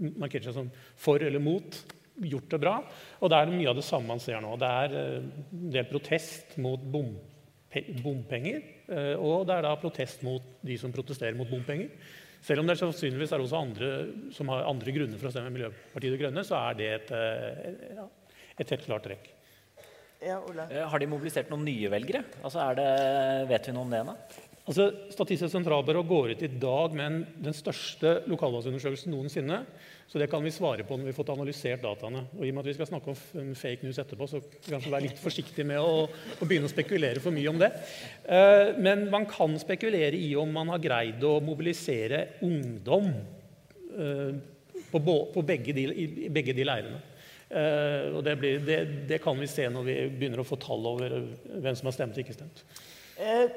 markert 0.00 0.46
seg 0.48 0.56
som 0.56 0.70
for 0.96 1.20
eller 1.20 1.42
mot, 1.44 1.82
gjort 2.20 2.50
det 2.52 2.60
bra. 2.60 2.78
Og 3.20 3.30
det 3.32 3.36
er 3.38 3.52
mye 3.52 3.70
av 3.70 3.78
det 3.78 3.84
samme 3.86 4.10
man 4.14 4.20
ser 4.20 4.40
nå. 4.44 4.54
Det 4.60 4.70
er 4.84 4.96
eh, 5.02 5.28
en 5.60 5.70
del 5.76 5.86
protest 5.88 6.56
mot 6.60 6.80
bompe 6.92 7.84
bompenger. 8.02 8.64
eh, 8.90 9.14
Og 9.20 9.46
det 9.48 9.54
er 9.60 9.68
da 9.68 9.76
protest 9.80 10.24
mot 10.26 10.42
de 10.66 10.76
som 10.80 10.92
protesterer 10.92 11.36
mot 11.38 11.48
bompenger. 11.48 11.92
Selv 12.40 12.62
om 12.62 12.68
det 12.70 12.78
sannsynligvis 12.80 13.34
er 13.36 13.42
også 13.44 13.58
andre 13.60 13.88
som 14.32 14.48
har 14.52 14.64
andre 14.68 14.94
grunner 14.96 15.20
for 15.20 15.28
å 15.28 15.32
stemme 15.34 15.52
Miljøpartiet 15.52 16.14
De 16.14 16.20
Grønne, 16.22 16.44
så 16.46 16.56
er 16.56 16.78
det 16.78 16.88
et, 16.94 17.10
eh, 17.12 18.00
et 18.58 18.72
helt 18.74 18.86
klart 18.86 19.04
trekk. 19.04 19.28
Ja, 20.24 20.38
Ola? 20.48 20.66
Eh, 20.70 20.86
Har 20.88 20.98
de 21.00 21.08
mobilisert 21.08 21.50
noen 21.52 21.64
nye 21.64 21.88
velgere? 21.92 22.24
Altså 22.44 22.60
er 22.64 22.80
det, 22.80 22.88
vet 23.48 23.68
vi 23.68 23.72
noe 23.76 23.86
om 23.86 23.92
det 23.92 24.00
ennå? 24.02 24.16
Altså, 24.70 24.86
Statistisk 25.10 25.50
sentralbyrå 25.50 26.04
går 26.06 26.32
ut 26.36 26.42
i 26.46 26.48
dag 26.62 26.92
med 26.94 27.06
en, 27.08 27.22
den 27.42 27.54
største 27.56 28.20
lokalvalgsundersøkelsen 28.30 29.10
noensinne. 29.10 29.64
Så 30.06 30.20
det 30.22 30.28
kan 30.30 30.44
vi 30.44 30.52
svare 30.54 30.84
på 30.86 30.94
når 30.94 31.08
vi 31.08 31.10
har 31.10 31.16
fått 31.16 31.32
analysert 31.34 31.82
dataene. 31.82 32.22
Og 32.36 32.44
i 32.44 32.52
og 32.52 32.54
med 32.54 32.62
at 32.62 32.68
vi 32.70 32.74
skal 32.76 32.88
snakke 32.92 33.10
om 33.10 33.50
fake 33.58 33.82
news 33.82 33.98
etterpå, 33.98 34.28
så 34.30 34.38
kan 34.68 34.84
vi 34.84 34.92
være 34.92 35.08
litt 35.08 35.18
forsiktige 35.18 35.66
med 35.66 35.82
å, 35.82 36.04
å, 36.06 36.46
begynne 36.46 36.70
å 36.70 36.72
spekulere 36.72 37.22
for 37.22 37.34
mye 37.34 37.50
om 37.50 37.58
det. 37.58 37.72
Eh, 38.30 38.70
men 38.78 39.08
man 39.10 39.26
kan 39.30 39.58
spekulere 39.58 40.18
i 40.18 40.30
om 40.38 40.54
man 40.54 40.70
har 40.70 40.82
greid 40.82 41.26
å 41.26 41.36
mobilisere 41.42 42.22
ungdom 42.46 43.10
eh, 43.10 44.32
på, 44.90 45.02
på 45.34 45.46
begge 45.46 45.74
de, 45.74 45.88
i 45.90 46.30
begge 46.30 46.54
de 46.54 46.66
leirene. 46.66 47.02
Uh, 47.50 48.14
og 48.14 48.20
det, 48.22 48.36
blir, 48.38 48.60
det, 48.62 48.76
det, 49.10 49.16
kan 49.18 49.34
vi 49.34 49.48
se 49.50 49.64
når 49.74 49.82
vi 49.82 49.94
begynner 50.20 50.38
å 50.38 50.46
få 50.46 50.54
tall 50.62 50.84
over 50.86 51.16
hvem 51.18 51.74
som 51.74 51.88
har 51.88 51.96
stemt 51.96 52.14
og 52.14 52.22
ikke 52.22 52.36
stemt. 52.36 52.62
Eh, 53.18 53.50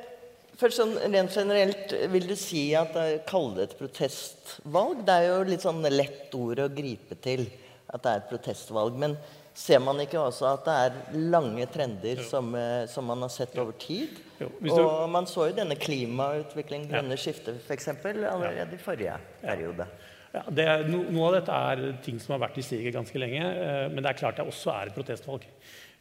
først 0.59 0.79
sånn, 0.79 0.95
Rent 1.13 1.35
generelt, 1.35 1.93
vil 2.13 2.27
du 2.29 2.35
si 2.39 2.65
at 2.77 2.95
kalle 3.29 3.57
det 3.57 3.69
et 3.69 3.77
protestvalg? 3.79 5.03
Det 5.07 5.15
er 5.19 5.29
jo 5.29 5.37
litt 5.49 5.65
sånn 5.65 5.83
lett 5.93 6.33
ord 6.37 6.63
å 6.63 6.71
gripe 6.73 7.17
til 7.23 7.47
at 7.93 8.03
det 8.03 8.11
er 8.11 8.21
et 8.21 8.29
protestvalg. 8.31 8.97
Men 8.99 9.17
ser 9.53 9.81
man 9.83 10.01
ikke 10.01 10.21
også 10.21 10.47
at 10.49 10.65
det 10.65 10.77
er 10.85 11.19
lange 11.33 11.67
trender 11.71 12.23
som, 12.25 12.53
eh, 12.57 12.85
som, 12.89 13.05
man 13.09 13.25
har 13.25 13.33
sett 13.33 13.53
over 13.61 13.75
tid? 13.79 14.17
Jo, 14.39 14.49
du... 14.59 14.71
Og 14.81 15.05
man 15.13 15.29
så 15.29 15.49
jo 15.49 15.57
denne 15.57 15.77
klimautviklingen, 15.79 16.89
grønne 16.89 17.17
ja. 17.17 17.21
skiftet 17.21 17.61
f.eks., 17.61 17.91
allerede 17.93 18.73
i 18.73 18.81
forrige 18.81 19.19
periode. 19.43 19.87
Ja, 20.33 20.41
det, 20.49 20.65
no, 20.89 21.03
noe 21.13 21.29
av 21.29 21.35
dette 21.37 21.57
er 21.69 21.81
ting 22.01 22.17
som 22.21 22.33
har 22.33 22.47
vært 22.47 22.57
i 22.57 22.65
stiget 22.65 22.95
ganske 22.95 23.19
lenge. 23.21 23.41
Eh, 23.45 23.87
men 23.93 24.01
det 24.01 24.13
er 24.13 24.21
klart 24.23 24.41
det 24.41 24.47
også 24.49 24.73
er 24.73 24.89
et 24.89 24.97
protestvalg. 24.97 25.45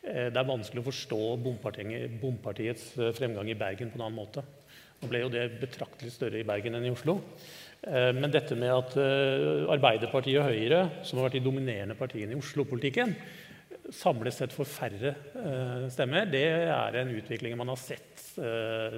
Eh, 0.03 0.29
det 0.35 0.39
er 0.39 0.49
vanskelig 0.49 0.83
å 0.83 0.89
forstå 0.89 1.21
Bompartiets 1.43 2.89
eh, 2.99 3.13
fremgang 3.15 3.51
i 3.51 3.59
Bergen 3.59 3.93
på 3.93 4.01
en 4.01 4.07
annen 4.09 4.19
måte. 4.19 4.43
Nå 4.99 5.11
ble 5.11 5.23
jo 5.23 5.31
det 5.31 5.45
betraktelig 5.61 6.11
større 6.15 6.41
i 6.41 6.47
Bergen 6.47 6.79
enn 6.79 6.89
i 6.89 6.93
Oslo. 6.95 7.21
Eh, 7.87 8.11
men 8.17 8.33
dette 8.35 8.59
med 8.59 8.75
at 8.75 8.99
Arbeiderpartiet 8.99 10.41
og 10.43 10.51
Høyre, 10.51 10.83
som 11.07 11.21
har 11.21 11.29
vært 11.29 11.39
de 11.39 11.47
dominerende 11.47 11.99
partiene 11.99 12.35
i 12.35 12.41
Oslo-politikken, 12.41 13.15
samlet 13.93 14.35
sett 14.35 14.53
får 14.55 14.69
færre 14.69 15.11
stemmer, 15.91 16.29
det 16.31 16.45
er 16.71 16.97
en 17.01 17.11
utvikling 17.13 17.57
man 17.59 17.73
har 17.73 17.81
sett 17.81 18.21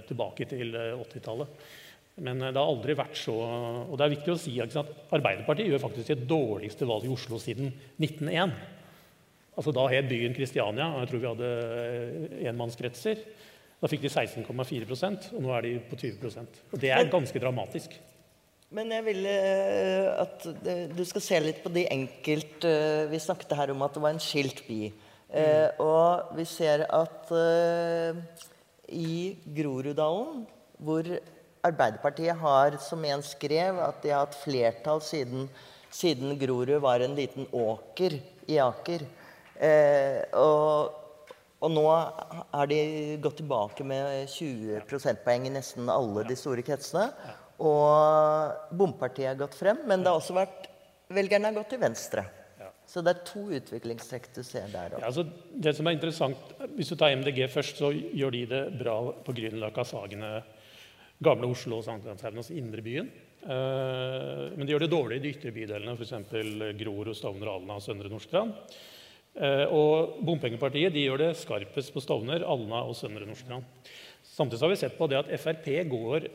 tilbake 0.06 0.44
til 0.50 0.74
80-tallet. 0.76 1.64
Men 2.26 2.42
det 2.42 2.52
har 2.52 2.68
aldri 2.68 2.94
vært 2.94 3.16
så 3.18 3.32
Og 3.88 3.96
det 3.98 4.04
er 4.04 4.12
viktig 4.12 4.34
å 4.34 4.38
si 4.38 4.52
at 4.62 4.76
Arbeiderpartiet 4.76 5.72
gjør 5.72 5.82
faktisk 5.82 6.12
sitt 6.12 6.26
dårligste 6.30 6.86
valg 6.86 7.08
i 7.08 7.14
Oslo 7.14 7.40
siden 7.42 7.72
1901. 7.96 8.52
Altså 9.54 9.74
Da 9.74 9.84
het 9.92 10.08
byen 10.10 10.34
Kristiania, 10.34 10.88
og 10.94 11.04
jeg 11.04 11.10
tror 11.10 11.22
vi 11.22 11.30
hadde 11.30 11.50
eh, 11.82 12.48
enmannskretser. 12.50 13.22
Da 13.80 13.90
fikk 13.90 14.02
de 14.04 14.10
16,4% 14.10 15.30
og 15.36 15.44
nå 15.44 15.52
er 15.54 15.66
de 15.66 15.72
på 15.90 15.98
20 16.00 16.26
Og 16.72 16.80
Det 16.80 16.90
er 16.90 17.10
ganske 17.12 17.40
dramatisk. 17.42 17.94
Men 18.74 18.90
jeg 18.90 19.04
vil 19.06 19.26
eh, 19.30 20.08
at 20.24 20.46
du 20.96 21.04
skal 21.06 21.22
se 21.22 21.40
litt 21.44 21.62
på 21.62 21.70
de 21.74 21.84
enkelte 21.92 22.70
eh, 22.70 23.10
Vi 23.12 23.20
snakket 23.22 23.54
her 23.58 23.74
om 23.74 23.84
at 23.86 23.94
det 23.94 24.02
var 24.02 24.16
en 24.16 24.22
skilt 24.22 24.64
by. 24.66 24.80
Mm. 25.34 25.80
Og 25.82 26.36
vi 26.38 26.44
ser 26.46 26.84
at 26.94 27.30
i 28.86 29.34
Groruddalen, 29.56 30.44
hvor 30.78 31.08
Arbeiderpartiet 31.64 32.36
har, 32.38 32.76
som 32.78 33.04
en 33.08 33.22
skrev, 33.24 33.80
at 33.80 34.02
de 34.04 34.12
har 34.12 34.26
hatt 34.26 34.36
flertall 34.36 35.00
siden, 35.02 35.48
siden 35.90 36.36
Grorud 36.38 36.76
var 36.84 37.00
en 37.00 37.16
liten 37.16 37.48
åker 37.50 38.18
i 38.46 38.60
Aker. 38.60 39.06
Eh, 39.60 40.20
og, 40.40 40.94
og, 41.60 41.70
nå 41.72 41.84
har 41.88 42.70
de 42.70 42.78
gått 43.22 43.38
tilbake 43.42 43.86
med 43.86 44.28
20 44.32 44.84
prosentpoeng 44.90 45.48
i 45.48 45.54
nesten 45.54 45.90
alle 45.92 46.26
de 46.28 46.36
store 46.38 46.64
kretsene. 46.66 47.08
Og 47.62 48.74
bompartiet 48.74 49.30
har 49.32 49.42
gått 49.44 49.58
frem, 49.58 49.84
men 49.86 50.02
det 50.02 50.10
har 50.10 50.18
også 50.18 50.34
vært 50.36 50.70
velgerne 51.14 51.50
har 51.50 51.60
gått 51.60 51.74
til 51.74 51.84
venstre. 51.84 52.24
Så 52.88 53.00
det 53.00 53.14
er 53.14 53.22
to 53.26 53.42
utviklingstrekk 53.56 54.26
du 54.36 54.42
ser 54.44 54.66
der 54.72 54.98
Ja, 54.98 55.06
altså 55.08 55.24
det 55.24 55.72
som 55.76 55.88
er 55.88 55.96
interessant, 55.96 56.50
Hvis 56.76 56.90
du 56.92 56.96
tar 57.00 57.14
MDG 57.16 57.46
først, 57.48 57.80
så 57.80 57.90
gjør 57.90 58.34
de 58.34 58.42
det 58.50 58.62
bra 58.78 58.98
på 59.24 59.34
Grünerløkka, 59.36 59.86
Sagene, 59.88 60.32
gamle 61.24 61.48
Oslo 61.48 61.78
og 61.80 61.86
Sankthanshaugen, 61.86 62.42
altså 62.42 62.56
indrebyen. 62.58 63.08
Uh, 63.44 64.52
men 64.56 64.64
de 64.64 64.72
gjør 64.72 64.84
det 64.84 64.92
dårlig 64.92 65.18
i 65.18 65.24
de 65.24 65.32
ytre 65.34 65.52
bydelene, 65.54 65.96
f.eks. 65.96 66.12
Grorud, 66.80 67.12
Stovner, 67.16 67.50
Alna 67.54 67.78
og 67.78 67.84
Søndre 67.84 68.12
Nordstrand. 68.12 68.52
Uh, 69.34 69.66
og 69.74 70.18
Bompengepartiet 70.22 70.94
de 70.94 71.08
gjør 71.08 71.24
det 71.24 71.32
skarpest 71.40 71.90
på 71.94 72.02
Stovner, 72.02 72.44
Alna 72.46 72.84
og 72.86 72.94
Søndre 72.98 73.26
Nordstrand. 73.26 73.66
Samtidig 74.34 74.62
har 74.62 74.70
vi 74.72 74.78
sett 74.78 74.94
på 74.98 75.08
det 75.10 75.18
at 75.20 75.30
Frp 75.38 75.66
går 75.90 76.28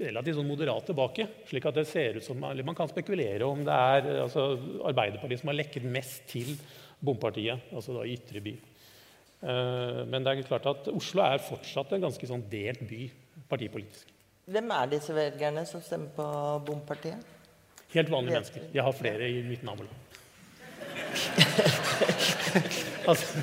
relativt 0.00 0.38
sånn 0.38 0.48
moderat 0.48 0.88
tilbake. 0.88 1.28
slik 1.48 1.68
at 1.68 1.78
det 1.78 1.86
ser 1.88 2.18
ut 2.18 2.24
som, 2.24 2.42
eller 2.44 2.64
Man 2.64 2.76
kan 2.76 2.88
spekulere 2.88 3.44
om 3.44 3.62
det 3.64 3.72
er 3.72 4.08
altså, 4.24 4.58
Arbeiderpartiet 4.84 5.40
som 5.40 5.52
har 5.52 5.60
lekket 5.60 5.84
mest 5.84 6.26
til 6.28 6.56
bompartiet, 7.00 7.70
altså 7.72 7.96
da 7.96 8.04
i 8.04 8.16
ytre 8.16 8.40
by. 8.44 8.56
Uh, 9.44 10.02
men 10.08 10.24
det 10.24 10.32
er 10.32 10.48
klart 10.48 10.68
at 10.68 10.88
Oslo 10.92 11.24
er 11.24 11.44
fortsatt 11.44 11.92
en 11.92 12.04
ganske 12.08 12.28
sånn 12.28 12.44
delt 12.50 12.84
by 12.88 13.06
partipolitisk. 13.48 14.12
Hvem 14.46 14.70
er 14.70 14.92
disse 14.92 15.14
velgerne 15.14 15.64
som 15.66 15.82
stemmer 15.82 16.12
på 16.14 16.26
Bompartiet? 16.68 17.32
Helt 17.92 18.10
vanlige 18.10 18.36
mennesker. 18.38 18.68
Jeg 18.74 18.84
har 18.86 18.94
flere 18.94 19.28
i 19.28 19.40
mitt 19.42 19.64
nabolag. 19.66 20.04
altså. 23.10 23.42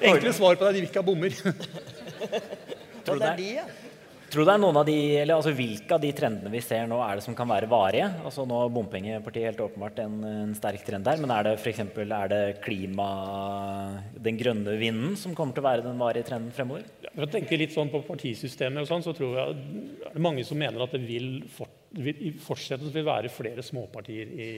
Enkle 0.00 0.32
svar 0.36 0.58
på 0.58 0.64
det 0.64 0.70
er 0.70 0.76
de 0.76 0.84
vil 0.84 0.90
ikke 0.90 1.02
ha 1.02 1.06
bommer. 1.06 1.34
Tror 3.06 3.18
du 3.18 3.22
det 3.22 3.32
er 3.32 3.40
de, 3.40 3.50
ja? 3.62 3.66
Tror 4.26 4.42
du 4.42 4.48
det 4.48 4.54
er 4.56 4.60
noen 4.60 4.76
av 4.80 4.86
de, 4.88 4.94
eller 5.20 5.36
altså 5.36 5.52
Hvilke 5.54 5.94
av 5.94 6.02
de 6.02 6.08
trendene 6.16 6.50
vi 6.50 6.60
ser 6.64 6.88
nå, 6.90 6.96
er 7.00 7.18
det 7.18 7.24
som 7.24 7.34
kan 7.38 7.46
være 7.48 7.68
varige? 7.70 8.08
Altså 8.26 8.42
Nå 8.48 8.58
Bompengepartiet 8.74 9.46
helt 9.52 9.62
åpenbart 9.62 10.00
en, 10.02 10.16
en, 10.26 10.54
sterk 10.58 10.82
trend 10.86 11.06
der. 11.06 11.20
Men 11.22 11.32
er 11.32 11.46
det 11.46 11.52
f.eks. 11.60 11.80
er 12.02 12.32
det 12.32 12.40
klima, 12.64 13.06
den 14.26 14.40
grønne 14.40 14.74
vinden, 14.80 15.14
som 15.20 15.36
kommer 15.38 15.54
til 15.54 15.62
å 15.62 15.68
være 15.68 15.86
den 15.86 16.02
varige 16.02 16.26
trenden 16.26 16.50
fremover? 16.56 16.84
Ja, 17.06 17.14
for 17.14 17.28
å 17.28 17.30
tenke 17.36 17.60
litt 17.60 17.76
sånn 17.76 17.92
på 17.92 18.02
partisystemet 18.08 18.82
og 18.82 18.90
sånn, 18.90 19.06
så 19.06 19.14
tror 19.16 19.38
jeg 19.38 19.56
det 20.02 20.10
er 20.10 20.26
mange 20.26 20.44
som 20.48 20.58
mener 20.58 20.84
at 20.84 20.98
det 20.98 21.04
vil, 21.06 21.30
fort, 21.54 21.78
vil 21.94 22.34
fortsette 22.42 22.90
vil 22.90 23.06
være 23.06 23.30
flere 23.32 23.64
småpartier 23.64 24.34
i, 24.34 24.50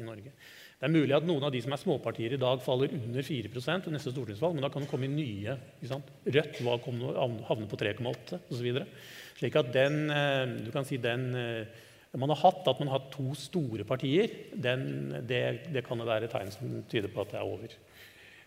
i 0.00 0.06
Norge. 0.06 0.32
Det 0.80 0.88
er 0.88 0.94
mulig 0.94 1.12
at 1.12 1.26
noen 1.28 1.44
av 1.44 1.52
de 1.52 1.60
som 1.60 1.74
er 1.76 1.80
småpartier 1.82 2.32
i 2.32 2.40
dag, 2.40 2.62
faller 2.64 2.94
under 2.96 3.20
4% 3.20 3.84
ved 3.84 3.92
neste 3.92 4.14
stortingsvalg, 4.14 4.54
men 4.56 4.64
da 4.64 4.70
kan 4.72 4.80
det 4.80 4.88
komme 4.88 5.10
nye. 5.12 5.58
Rødt 5.84 6.60
havner 6.64 7.68
på 7.68 7.78
3,8 7.82 8.38
osv. 8.48 8.78
Slik 9.36 9.58
at 9.60 9.68
den, 9.74 9.98
eh, 10.08 10.54
du 10.64 10.70
kan 10.72 10.88
si 10.88 10.96
den 10.96 11.26
eh, 11.36 11.82
man 12.16 12.32
har 12.32 12.40
hatt, 12.40 12.64
at 12.66 12.80
man 12.80 12.88
har 12.88 12.98
hatt 12.98 13.12
to 13.12 13.28
store 13.38 13.84
partier, 13.84 14.32
den, 14.56 15.12
det, 15.28 15.42
det, 15.70 15.84
kan 15.86 16.00
være 16.00 16.30
tegn 16.32 16.50
som 16.50 16.80
tyder 16.90 17.12
på 17.12 17.22
at 17.22 17.34
det 17.34 17.38
er 17.38 17.52
over. 17.52 17.76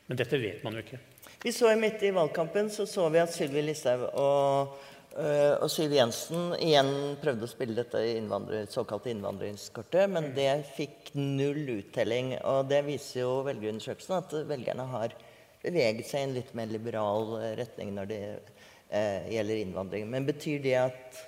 Men 0.10 0.20
dette 0.20 0.42
vet 0.42 0.66
man 0.66 0.76
jo 0.76 0.84
ikke. 0.84 1.00
Vi 1.46 1.54
så 1.56 1.70
Midt 1.80 2.02
i 2.04 2.12
valgkampen 2.16 2.74
så, 2.74 2.88
så 2.90 3.06
vi 3.14 3.22
at 3.22 3.32
Sylvi 3.32 3.62
Listhaug 3.64 4.10
og 4.10 4.74
Uh, 5.14 5.62
og 5.62 5.70
Siv 5.70 5.92
Jensen 5.94 6.56
igjen 6.58 6.88
prøvde 7.22 7.46
å 7.46 7.52
spille 7.52 7.76
dette 7.78 8.00
innvandrer, 8.16 8.66
såkalte 8.72 9.12
innvandringskortet, 9.12 10.10
men 10.10 10.32
det 10.34 10.64
fikk 10.74 11.12
null 11.20 11.68
uttelling. 11.76 12.32
Og 12.50 12.66
det 12.72 12.80
viser 12.88 13.22
jo 13.22 13.44
velgerundersøkelsen 13.46 14.16
at 14.18 14.34
velgerne 14.50 14.88
har 14.90 15.14
beveget 15.62 16.10
seg 16.10 16.24
i 16.24 16.28
en 16.28 16.34
litt 16.40 16.50
mer 16.58 16.72
liberal 16.72 17.36
eh, 17.38 17.54
retning 17.62 17.94
når 17.94 18.10
det 18.10 18.22
uh, 18.34 19.30
gjelder 19.30 19.62
innvandring. 19.62 20.10
Men 20.10 20.26
betyr 20.28 20.64
det 20.66 20.76
at 20.82 21.22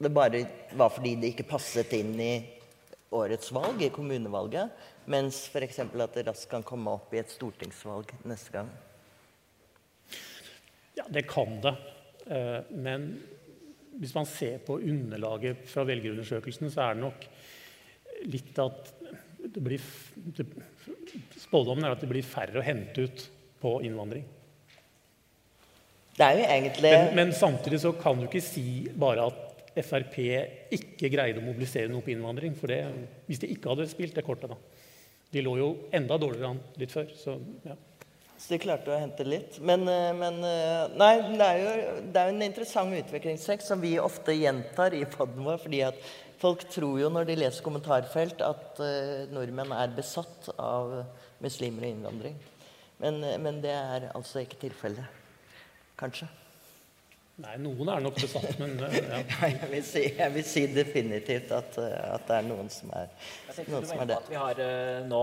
det 0.00 0.10
bare 0.16 0.42
var 0.74 0.90
fordi 0.90 1.14
det 1.20 1.30
ikke 1.30 1.48
passet 1.52 1.94
inn 1.96 2.16
i 2.18 2.32
årets 3.14 3.54
valg, 3.54 3.78
i 3.82 3.92
kommunevalget, 3.94 4.74
mens 5.10 5.44
f.eks. 5.50 5.80
at 5.86 6.18
det 6.18 6.26
raskt 6.26 6.50
kan 6.50 6.66
komme 6.66 6.98
opp 6.98 7.14
i 7.14 7.22
et 7.22 7.30
stortingsvalg 7.30 8.10
neste 8.26 8.58
gang? 8.58 8.74
Ja, 10.98 11.06
det 11.06 11.28
kan 11.30 11.60
det. 11.62 11.76
Eh, 12.30 12.70
men 12.70 13.10
hvis 14.00 14.14
man 14.16 14.28
ser 14.28 14.60
på 14.64 14.78
underlaget 14.78 15.66
fra 15.68 15.84
velgerundersøkelsene, 15.88 16.70
så 16.72 16.86
er 16.86 16.96
det 16.96 17.04
nok 17.04 17.26
litt 18.30 18.60
at 18.62 18.92
det 19.40 19.62
blir, 19.64 19.82
det, 20.36 20.46
Spådommen 21.40 21.84
er 21.86 21.94
at 21.94 22.02
det 22.02 22.10
blir 22.10 22.26
færre 22.26 22.60
å 22.60 22.64
hente 22.64 23.08
ut 23.08 23.24
på 23.60 23.78
innvandring. 23.86 24.26
Det 26.16 26.26
er 26.26 26.36
jo 26.36 26.48
egentlig... 26.52 26.90
Men, 26.92 27.14
men 27.16 27.32
samtidig 27.36 27.80
så 27.82 27.94
kan 27.96 28.18
du 28.20 28.26
ikke 28.28 28.44
si 28.44 28.66
bare 28.92 29.24
at 29.30 29.46
Frp 29.80 30.16
ikke 30.74 31.08
greide 31.12 31.40
å 31.40 31.44
mobilisere 31.44 31.88
noe 31.90 32.04
på 32.04 32.12
innvandring. 32.12 32.56
For 32.58 32.72
det, 32.72 32.82
hvis 33.28 33.40
de 33.42 33.52
ikke 33.54 33.72
hadde 33.72 33.88
spilt 33.90 34.16
det 34.18 34.26
kortet, 34.26 34.52
da. 34.52 34.58
De 35.30 35.44
lå 35.46 35.54
jo 35.60 35.68
enda 35.94 36.18
dårligere 36.18 36.50
an 36.50 36.60
litt 36.80 36.92
før. 36.92 37.12
så 37.16 37.36
ja. 37.64 37.76
Så 38.40 38.54
de 38.54 38.60
klarte 38.62 38.88
å 38.88 38.96
hente 38.96 39.24
litt. 39.26 39.58
Men, 39.60 39.84
eh, 39.88 40.10
men 40.16 40.40
eh, 40.48 40.94
Nei, 40.96 41.12
det 41.36 41.46
er 41.46 41.60
jo 41.60 41.74
det 42.08 42.22
er 42.22 42.32
en 42.32 42.46
interessant 42.46 42.96
utviklingstrekk 42.96 43.64
som 43.64 43.82
vi 43.84 43.98
ofte 44.00 44.32
gjentar 44.32 44.96
i 44.96 45.04
poden 45.04 45.44
vår. 45.44 45.60
fordi 45.60 45.82
at 45.90 46.00
folk 46.40 46.64
tror 46.72 46.96
jo 47.02 47.12
når 47.12 47.28
de 47.28 47.36
leser 47.36 47.64
kommentarfelt, 47.66 48.40
at 48.40 48.80
uh, 48.80 49.28
nordmenn 49.28 49.74
er 49.76 49.92
besatt 49.92 50.48
av 50.56 51.02
muslimer 51.44 51.84
og 51.84 51.92
innvandring. 51.92 52.38
Men, 53.02 53.20
men 53.44 53.60
det 53.60 53.76
er 53.76 54.08
altså 54.14 54.40
ikke 54.40 54.62
tilfellet. 54.62 55.04
Kanskje. 56.00 56.30
Nei, 57.40 57.54
noen 57.62 57.88
er 57.88 58.02
nok 58.04 58.18
besatt, 58.20 58.58
men 58.60 58.74
eh, 58.84 58.96
ja. 59.12 59.20
Jeg 59.48 59.68
vil 59.70 59.84
si, 59.86 60.02
jeg 60.18 60.34
vil 60.34 60.44
si 60.44 60.64
definitivt 60.74 61.52
at, 61.56 61.78
eh, 61.80 61.94
at 62.16 62.26
det 62.28 62.36
er 62.36 62.48
noen 62.48 62.68
som 62.72 62.92
er, 62.96 63.08
noen 63.70 63.86
som 63.88 64.02
er 64.04 64.10
det. 64.10 64.18
Vi 64.28 64.36
har 64.36 64.60
uh, 64.60 64.98
nå 65.08 65.22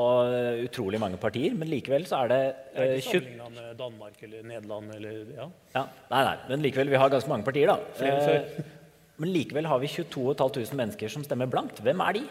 utrolig 0.65 1.01
mange 1.03 1.19
partier, 1.21 1.53
men 1.57 1.69
likevel 1.69 2.07
så 2.09 2.23
er 2.23 2.33
det 2.33 2.41
uh, 2.47 2.81
er 2.81 2.95
ikke 2.97 3.21
20 3.21 3.27
sammenligna 3.27 3.49
med 3.53 3.77
Danmark 3.83 4.23
eller 4.27 4.49
Nederland 4.49 4.95
eller 4.97 5.35
ja. 5.37 5.47
ja, 5.75 5.85
Nei, 6.09 6.23
nei, 6.31 6.35
men 6.49 6.65
likevel, 6.65 6.91
vi 6.95 7.01
har 7.03 7.13
ganske 7.13 7.31
mange 7.31 7.47
partier, 7.47 7.69
da. 7.75 7.77
Flere 7.99 8.17
Eh, 8.17 8.73
men 9.17 9.31
likevel 9.33 9.65
har 9.65 9.79
vi 9.81 9.89
22 9.89 10.33
500 10.37 10.75
mennesker 10.77 11.09
som 11.09 11.23
stemmer 11.25 11.49
blankt. 11.49 11.81
Hvem 11.81 12.01
er 12.05 12.19
de? 12.19 12.23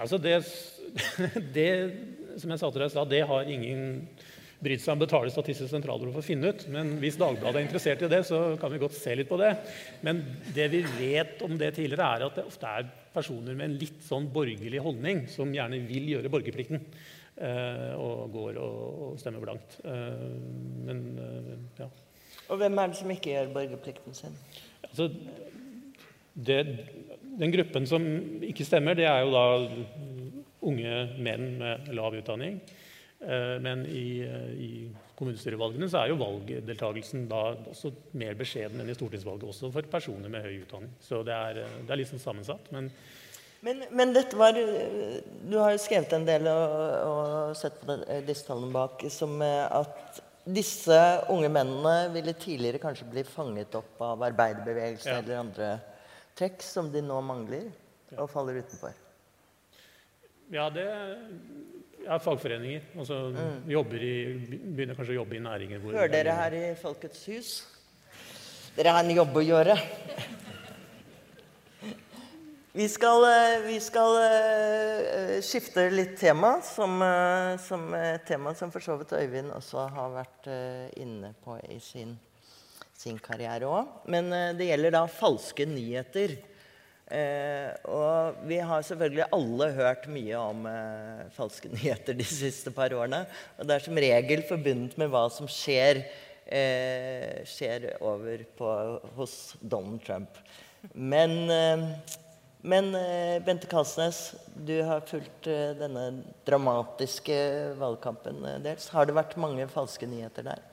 Altså 0.00 0.18
det, 0.20 0.38
det 1.56 1.70
som 2.40 2.52
jeg 2.52 2.60
sa 2.60 2.70
til 2.70 2.80
deg 2.80 2.88
i 2.88 2.94
stad, 2.94 3.10
det 3.12 3.26
har 3.28 3.50
ingen 3.52 3.82
brydd 4.62 4.82
seg 4.82 4.94
om 4.94 5.00
å 5.00 5.04
betale 5.04 5.32
Statistisk 5.32 5.70
sentralbyrå 5.72 6.12
for 6.14 6.22
å 6.22 6.26
finne 6.26 6.52
ut. 6.52 6.66
Men 6.72 6.96
hvis 7.02 7.18
Dagbladet 7.20 7.60
er 7.60 7.66
interessert 7.66 8.04
i 8.06 8.10
det, 8.12 8.22
så 8.28 8.42
kan 8.60 8.72
vi 8.72 8.80
godt 8.82 8.96
se 8.96 9.16
litt 9.18 9.30
på 9.30 9.38
det. 9.40 9.54
Men 10.06 10.22
det 10.54 10.68
vi 10.72 10.82
vet 10.98 11.42
om 11.46 11.56
det 11.58 11.72
tidligere, 11.78 12.06
er 12.06 12.26
at 12.28 12.38
det 12.38 12.46
ofte 12.46 12.70
er 12.70 12.90
personer 13.12 13.56
med 13.58 13.68
en 13.68 13.80
litt 13.80 14.00
sånn 14.06 14.28
borgerlig 14.32 14.80
holdning 14.84 15.26
som 15.30 15.52
gjerne 15.54 15.82
vil 15.88 16.14
gjøre 16.14 16.32
borgerplikten. 16.32 16.86
eh, 17.42 17.92
og 17.96 18.32
går 18.32 18.58
og, 18.60 19.14
stemmer 19.20 19.42
blankt. 19.44 19.78
Eh, 19.84 20.26
men 20.86 21.02
eh, 21.18 21.54
ja. 21.80 21.88
Og 22.52 22.60
hvem 22.60 22.78
er 22.78 22.92
det 22.92 22.98
som 22.98 23.12
ikke 23.12 23.32
gjør 23.32 23.54
borgerplikten 23.54 24.16
sin? 24.16 24.36
Altså, 24.84 25.08
det, 26.32 26.60
den 27.40 27.54
gruppen 27.54 27.88
som 27.88 28.04
ikke 28.44 28.66
stemmer, 28.68 28.96
det 28.98 29.08
er 29.08 29.24
jo 29.24 29.32
da 29.32 29.44
unge 30.62 30.96
menn 31.18 31.48
med 31.60 31.90
lav 31.96 32.14
utdanning. 32.18 32.60
Eh, 33.22 33.58
Men 33.62 33.84
i, 33.86 34.20
eh, 34.26 34.50
i 34.58 34.70
kommunestyrevalgene 35.18 35.86
så 35.90 36.00
er 36.02 36.08
jo 36.10 36.16
valgdeltakelsen 36.18 37.28
da 37.30 37.42
også 37.70 37.92
mer 38.18 38.34
beskjeden 38.34 38.80
enn 38.82 38.90
i 38.90 38.96
stortingsvalget, 38.98 39.46
også 39.46 39.70
for 39.72 39.86
personer 39.92 40.28
med 40.32 40.42
høy 40.42 40.56
utdanning. 40.64 40.90
Så 41.00 41.22
det 41.24 41.34
er, 41.36 41.60
eh, 41.62 41.76
det 41.86 41.90
er 41.94 42.00
litt 42.00 42.10
sånn 42.10 42.24
sammensatt. 42.24 42.72
Men 42.72 42.90
Men, 43.62 43.84
men 43.92 44.12
dette 44.12 44.34
var 44.34 44.52
Du 44.52 45.56
har 45.58 45.70
jo 45.70 45.78
skrevet 45.78 46.12
en 46.16 46.24
del 46.26 46.48
og, 46.50 46.72
og 47.06 47.56
sett 47.56 47.76
på 47.80 47.94
det, 47.94 48.16
disse 48.26 48.44
tallene 48.48 48.72
bak 48.74 49.04
som 49.08 49.36
at 49.40 50.18
disse 50.44 50.98
unge 51.30 51.46
mennene 51.48 52.10
ville 52.12 52.32
tidligere 52.34 52.80
kanskje 52.82 53.06
bli 53.08 53.22
fanget 53.22 53.76
opp 53.78 54.00
av 54.02 54.18
arbeiderbevegelsen 54.26 55.12
Ja. 55.12 55.18
eller 55.22 55.38
andre 55.38 55.68
trekk 56.34 56.60
som 56.60 56.90
de 56.90 57.00
nå 57.06 57.20
mangler 57.22 57.70
og 58.18 58.28
faller 58.30 58.58
utenfor. 58.64 58.92
ja, 60.50 60.68
det 60.68 60.88
er 62.06 62.22
fagforeninger. 62.22 62.88
Altså 62.98 63.20
jobber 63.70 64.04
i, 64.04 64.14
begynner 64.48 64.98
kanskje 64.98 65.16
å 65.16 65.20
jobbe 65.22 65.38
i 65.38 65.42
næringer 65.44 65.82
hvor 65.82 65.96
Hører 65.96 66.12
dere 66.12 66.38
her 66.38 66.56
i 66.58 66.64
Folkets 66.80 67.26
hus? 67.30 67.52
Dere 68.76 68.94
har 68.96 69.04
en 69.04 69.12
jobb 69.12 69.36
å 69.36 69.44
gjøre. 69.44 69.76
Vi 72.72 72.86
skal, 72.88 73.24
eh, 73.28 73.58
vi 73.66 73.74
skal 73.84 74.14
eh, 74.16 75.40
skifte 75.44 75.90
litt 75.92 76.14
tema, 76.16 76.54
som, 76.64 77.02
eh, 77.04 77.58
som 77.60 77.92
tema 78.24 78.54
som 78.56 78.70
for 78.72 78.80
så 78.80 78.96
vidt 78.96 79.12
Øyvind 79.12 79.52
også 79.52 79.90
har 79.92 80.14
vært 80.14 80.48
inne 80.96 81.34
på 81.44 81.58
i 81.68 81.76
sin, 81.84 82.14
sin 82.96 83.18
karriere 83.20 83.68
òg. 83.68 83.92
Men 84.08 84.32
det 84.56 84.70
gjelder 84.70 84.96
da 84.96 85.04
falske 85.04 85.68
nyheter. 85.68 86.38
Eh, 87.12 87.72
og 87.92 88.38
vi 88.48 88.56
har 88.64 88.84
selvfølgelig 88.88 89.26
alle 89.36 89.66
hørt 89.76 90.06
mye 90.08 90.38
om 90.40 90.64
eh, 90.70 91.24
falske 91.36 91.68
nyheter 91.74 92.16
de 92.16 92.24
siste 92.24 92.72
par 92.72 92.94
årene. 92.96 93.26
Og 93.58 93.68
det 93.68 93.76
er 93.76 93.84
som 93.84 94.00
regel 94.06 94.44
forbundet 94.48 94.96
med 95.00 95.12
hva 95.12 95.26
som 95.32 95.50
skjer, 95.50 96.00
eh, 96.46 97.42
skjer 97.48 97.90
over 98.00 98.46
på, 98.56 98.72
hos 99.18 99.36
Donald 99.60 100.00
Trump. 100.06 100.40
Men, 100.94 101.36
eh, 101.52 101.84
men 102.64 102.94
eh, 102.96 103.36
Bente 103.44 103.68
Kalsnes, 103.68 104.24
du 104.56 104.78
har 104.86 105.04
fulgt 105.04 105.50
eh, 105.52 105.76
denne 105.76 106.08
dramatiske 106.48 107.36
valgkampen 107.76 108.40
dels. 108.64 108.88
Har 108.94 109.10
det 109.10 109.20
vært 109.20 109.36
mange 109.36 109.68
falske 109.68 110.08
nyheter 110.08 110.48
der? 110.48 110.71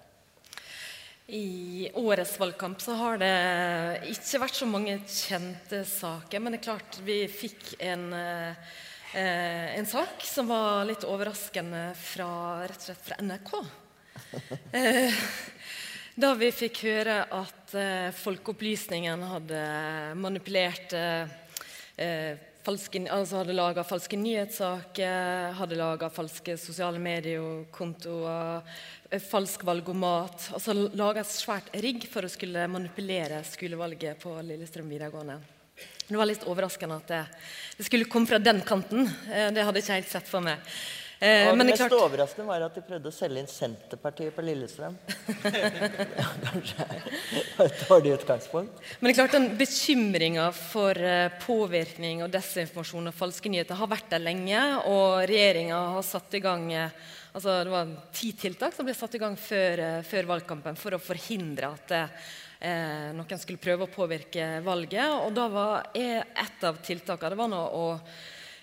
I 1.30 1.92
årets 1.94 2.40
valgkamp 2.40 2.82
så 2.82 2.96
har 2.98 3.20
det 3.22 3.34
ikke 4.10 4.40
vært 4.42 4.58
så 4.58 4.66
mange 4.66 4.96
kjente 5.06 5.84
saker. 5.86 6.42
Men 6.42 6.56
det 6.56 6.60
er 6.60 6.66
klart 6.66 6.98
vi 7.06 7.20
fikk 7.30 7.76
en, 7.86 8.08
eh, 8.14 9.76
en 9.78 9.86
sak 9.86 10.26
som 10.26 10.50
var 10.50 10.88
litt 10.90 11.06
overraskende 11.06 11.92
fra, 11.94 12.32
rett 12.66 12.82
og 12.82 12.88
slett 12.90 13.06
fra 13.06 13.20
NRK. 13.22 13.54
Eh, 14.74 15.14
da 16.20 16.34
vi 16.38 16.50
fikk 16.52 16.82
høre 16.90 17.22
at 17.30 17.74
eh, 17.78 18.10
Folkeopplysningen 18.14 19.22
hadde 19.30 19.62
manipulert 20.20 20.94
falske, 22.66 23.02
altså 23.12 23.42
hadde 23.42 23.56
laga 23.58 23.84
falske 23.88 24.18
nyhetssaker, 24.20 25.54
hadde 25.58 25.78
laga 25.80 26.10
falske 26.14 26.58
sosiale 26.60 27.00
mediekontoer, 27.02 28.62
eh, 29.10 29.20
falsk 29.20 29.64
valgomat. 29.68 30.50
Altså 30.54 30.76
laga 30.94 31.24
et 31.24 31.32
svært 31.32 31.72
rigg 31.74 32.08
for 32.12 32.24
å 32.28 32.32
skulle 32.32 32.68
manipulere 32.68 33.44
skolevalget 33.44 34.20
på 34.20 34.36
Lillestrøm 34.44 34.90
videregående. 34.90 35.40
Det 36.10 36.18
var 36.18 36.26
litt 36.26 36.46
overraskende 36.50 36.98
at 36.98 37.08
det, 37.08 37.26
det 37.78 37.86
skulle 37.86 38.10
komme 38.10 38.28
fra 38.28 38.40
den 38.42 38.62
kanten. 38.62 39.08
Eh, 39.32 39.52
Det 39.52 39.64
hadde 39.64 39.80
jeg 39.80 39.86
ikke 39.88 40.00
helt 40.02 40.16
sett 40.16 40.28
for 40.28 40.42
meg. 40.42 40.60
Eh, 41.20 41.50
Og 41.50 41.58
men 41.58 41.68
det 41.68 41.74
mest 41.74 41.82
klart, 41.84 41.98
overraskende 42.00 42.48
var 42.48 42.64
at 42.64 42.76
de 42.78 42.82
prøvde 42.88 43.12
å 43.12 43.12
selge 43.12 43.42
inn 43.42 43.50
Senterpartiet 43.52 44.32
på 44.32 44.44
Lillestrøm. 44.48 44.94
kanskje 46.46 46.86
et 47.66 47.82
dårlig 47.90 48.14
utgangspunkt. 48.16 48.80
Men 49.00 49.10
det 49.10 49.12
er 49.12 49.18
klart 49.18 49.36
den 49.36 49.50
bekymringa 49.60 50.46
for 50.56 50.96
eh, 50.96 51.28
påvirkning 51.44 52.24
og 52.24 52.32
desinformasjon 52.32 53.12
og 53.12 53.18
falske 53.20 53.52
nyheter 53.52 53.82
har 53.82 53.92
vært 53.92 54.16
der 54.16 54.24
lenge. 54.24 54.64
Og 54.88 55.26
regjeringa 55.28 55.82
har 55.98 56.08
satt 56.08 56.40
i 56.40 56.44
gang 56.46 56.70
eh, 56.72 56.96
altså 57.36 57.60
Det 57.68 57.76
var 57.76 57.94
ti 58.16 58.32
tiltak 58.40 58.74
som 58.74 58.88
ble 58.88 58.96
satt 58.96 59.20
i 59.20 59.24
gang 59.26 59.36
før, 59.36 59.86
eh, 59.90 60.02
før 60.08 60.32
valgkampen 60.38 60.80
for 60.80 60.96
å 60.96 61.04
forhindre 61.04 61.76
at 61.76 61.98
eh, 62.00 63.12
noen 63.12 63.44
skulle 63.44 63.60
prøve 63.60 63.90
å 63.90 63.92
påvirke 63.92 64.54
valget. 64.64 65.20
Og 65.20 65.36
da 65.36 65.52
var 65.52 65.92
et 66.00 66.64
av 66.64 66.80
tiltakene 66.80 67.36
det 67.36 67.44
var 67.44 67.52
nå 67.52 67.66
å 67.76 67.88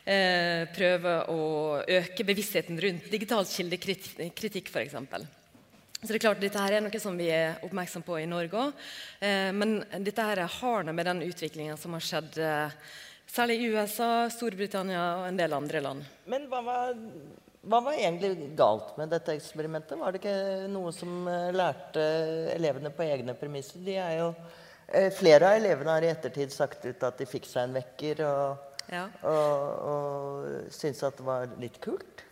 eh, 0.06 0.66
prøve 0.74 1.16
å 1.32 1.40
øke 1.98 2.26
bevisstheten 2.28 2.78
rundt 2.82 3.10
digital 3.12 3.44
kildekritikk, 3.50 4.70
f.eks. 4.70 4.96
Så 5.96 6.12
det 6.12 6.18
er 6.18 6.22
klart, 6.26 6.42
Dette 6.42 6.62
her 6.62 6.76
er 6.76 6.84
noe 6.84 7.00
som 7.02 7.16
vi 7.18 7.26
er 7.32 7.56
oppmerksom 7.66 8.04
på 8.06 8.20
i 8.20 8.28
Norge 8.30 8.66
òg. 8.66 8.84
Eh, 9.24 9.50
men 9.56 9.80
dette 10.04 10.28
her 10.28 10.44
har 10.44 10.86
noe 10.86 10.94
med 10.94 11.08
den 11.08 11.24
utviklinga 11.26 11.78
som 11.80 11.96
har 11.96 12.04
skjedd 12.04 12.36
eh, 12.38 12.76
særlig 13.26 13.58
i 13.62 13.72
USA, 13.74 14.28
Storbritannia 14.30 15.02
og 15.22 15.26
en 15.30 15.40
del 15.40 15.56
andre 15.56 15.82
land. 15.82 16.06
Men 16.30 16.46
hva 16.52 16.60
var, 16.66 16.92
hva 17.66 17.80
var 17.88 17.98
egentlig 17.98 18.52
galt 18.58 18.94
med 19.00 19.10
dette 19.10 19.34
eksperimentet? 19.34 19.98
Var 19.98 20.12
det 20.14 20.22
ikke 20.22 20.68
noe 20.70 20.92
som 20.94 21.26
eh, 21.32 21.50
lærte 21.56 22.06
elevene 22.54 22.92
på 22.94 23.06
egne 23.08 23.34
premisser? 23.38 23.82
De 23.86 23.96
er 23.98 24.20
jo, 24.20 24.30
eh, 24.86 25.10
flere 25.16 25.50
av 25.50 25.58
elevene 25.58 25.96
har 25.96 26.06
i 26.06 26.12
ettertid 26.12 26.54
sagt 26.54 26.86
ut 26.86 27.08
at 27.08 27.18
de 27.18 27.28
fikk 27.28 27.48
seg 27.50 27.66
en 27.66 27.78
vekker 27.80 28.22
og, 28.28 28.75
Ja. 28.92 29.08
og, 29.26 29.88
og 29.90 30.70
syntes 30.74 31.02
at 31.06 31.18
det 31.18 31.26
var 31.26 31.50
litt 31.58 31.80
kult. 31.82 32.22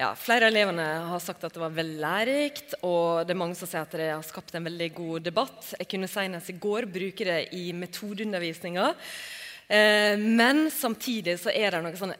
Ja, 0.00 0.14
Flere 0.16 0.46
av 0.46 0.54
elevene 0.54 0.84
har 1.10 1.20
sagt 1.20 1.42
at 1.44 1.52
det 1.52 1.60
var 1.60 1.74
veldig 1.76 2.00
lærerikt, 2.00 2.78
og 2.88 3.26
det 3.28 3.34
er 3.34 3.40
mange 3.42 3.58
som 3.58 3.68
sier 3.68 3.84
at 3.84 3.92
det 3.98 4.06
har 4.08 4.24
skapt 4.24 4.54
en 4.56 4.64
veldig 4.64 4.88
god 4.96 5.26
debatt. 5.26 5.74
Jeg 5.76 5.90
kunne 5.92 6.08
senest 6.08 6.48
i 6.48 6.56
går 6.62 6.86
bruke 6.88 7.26
det 7.28 7.40
i 7.58 7.66
metodeundervisninga. 7.76 8.86
Eh, 9.68 10.16
men 10.16 10.70
samtidig 10.72 11.36
så 11.42 11.52
er 11.52 11.74
det 11.74 11.82
noen 11.84 12.00
sånne 12.00 12.16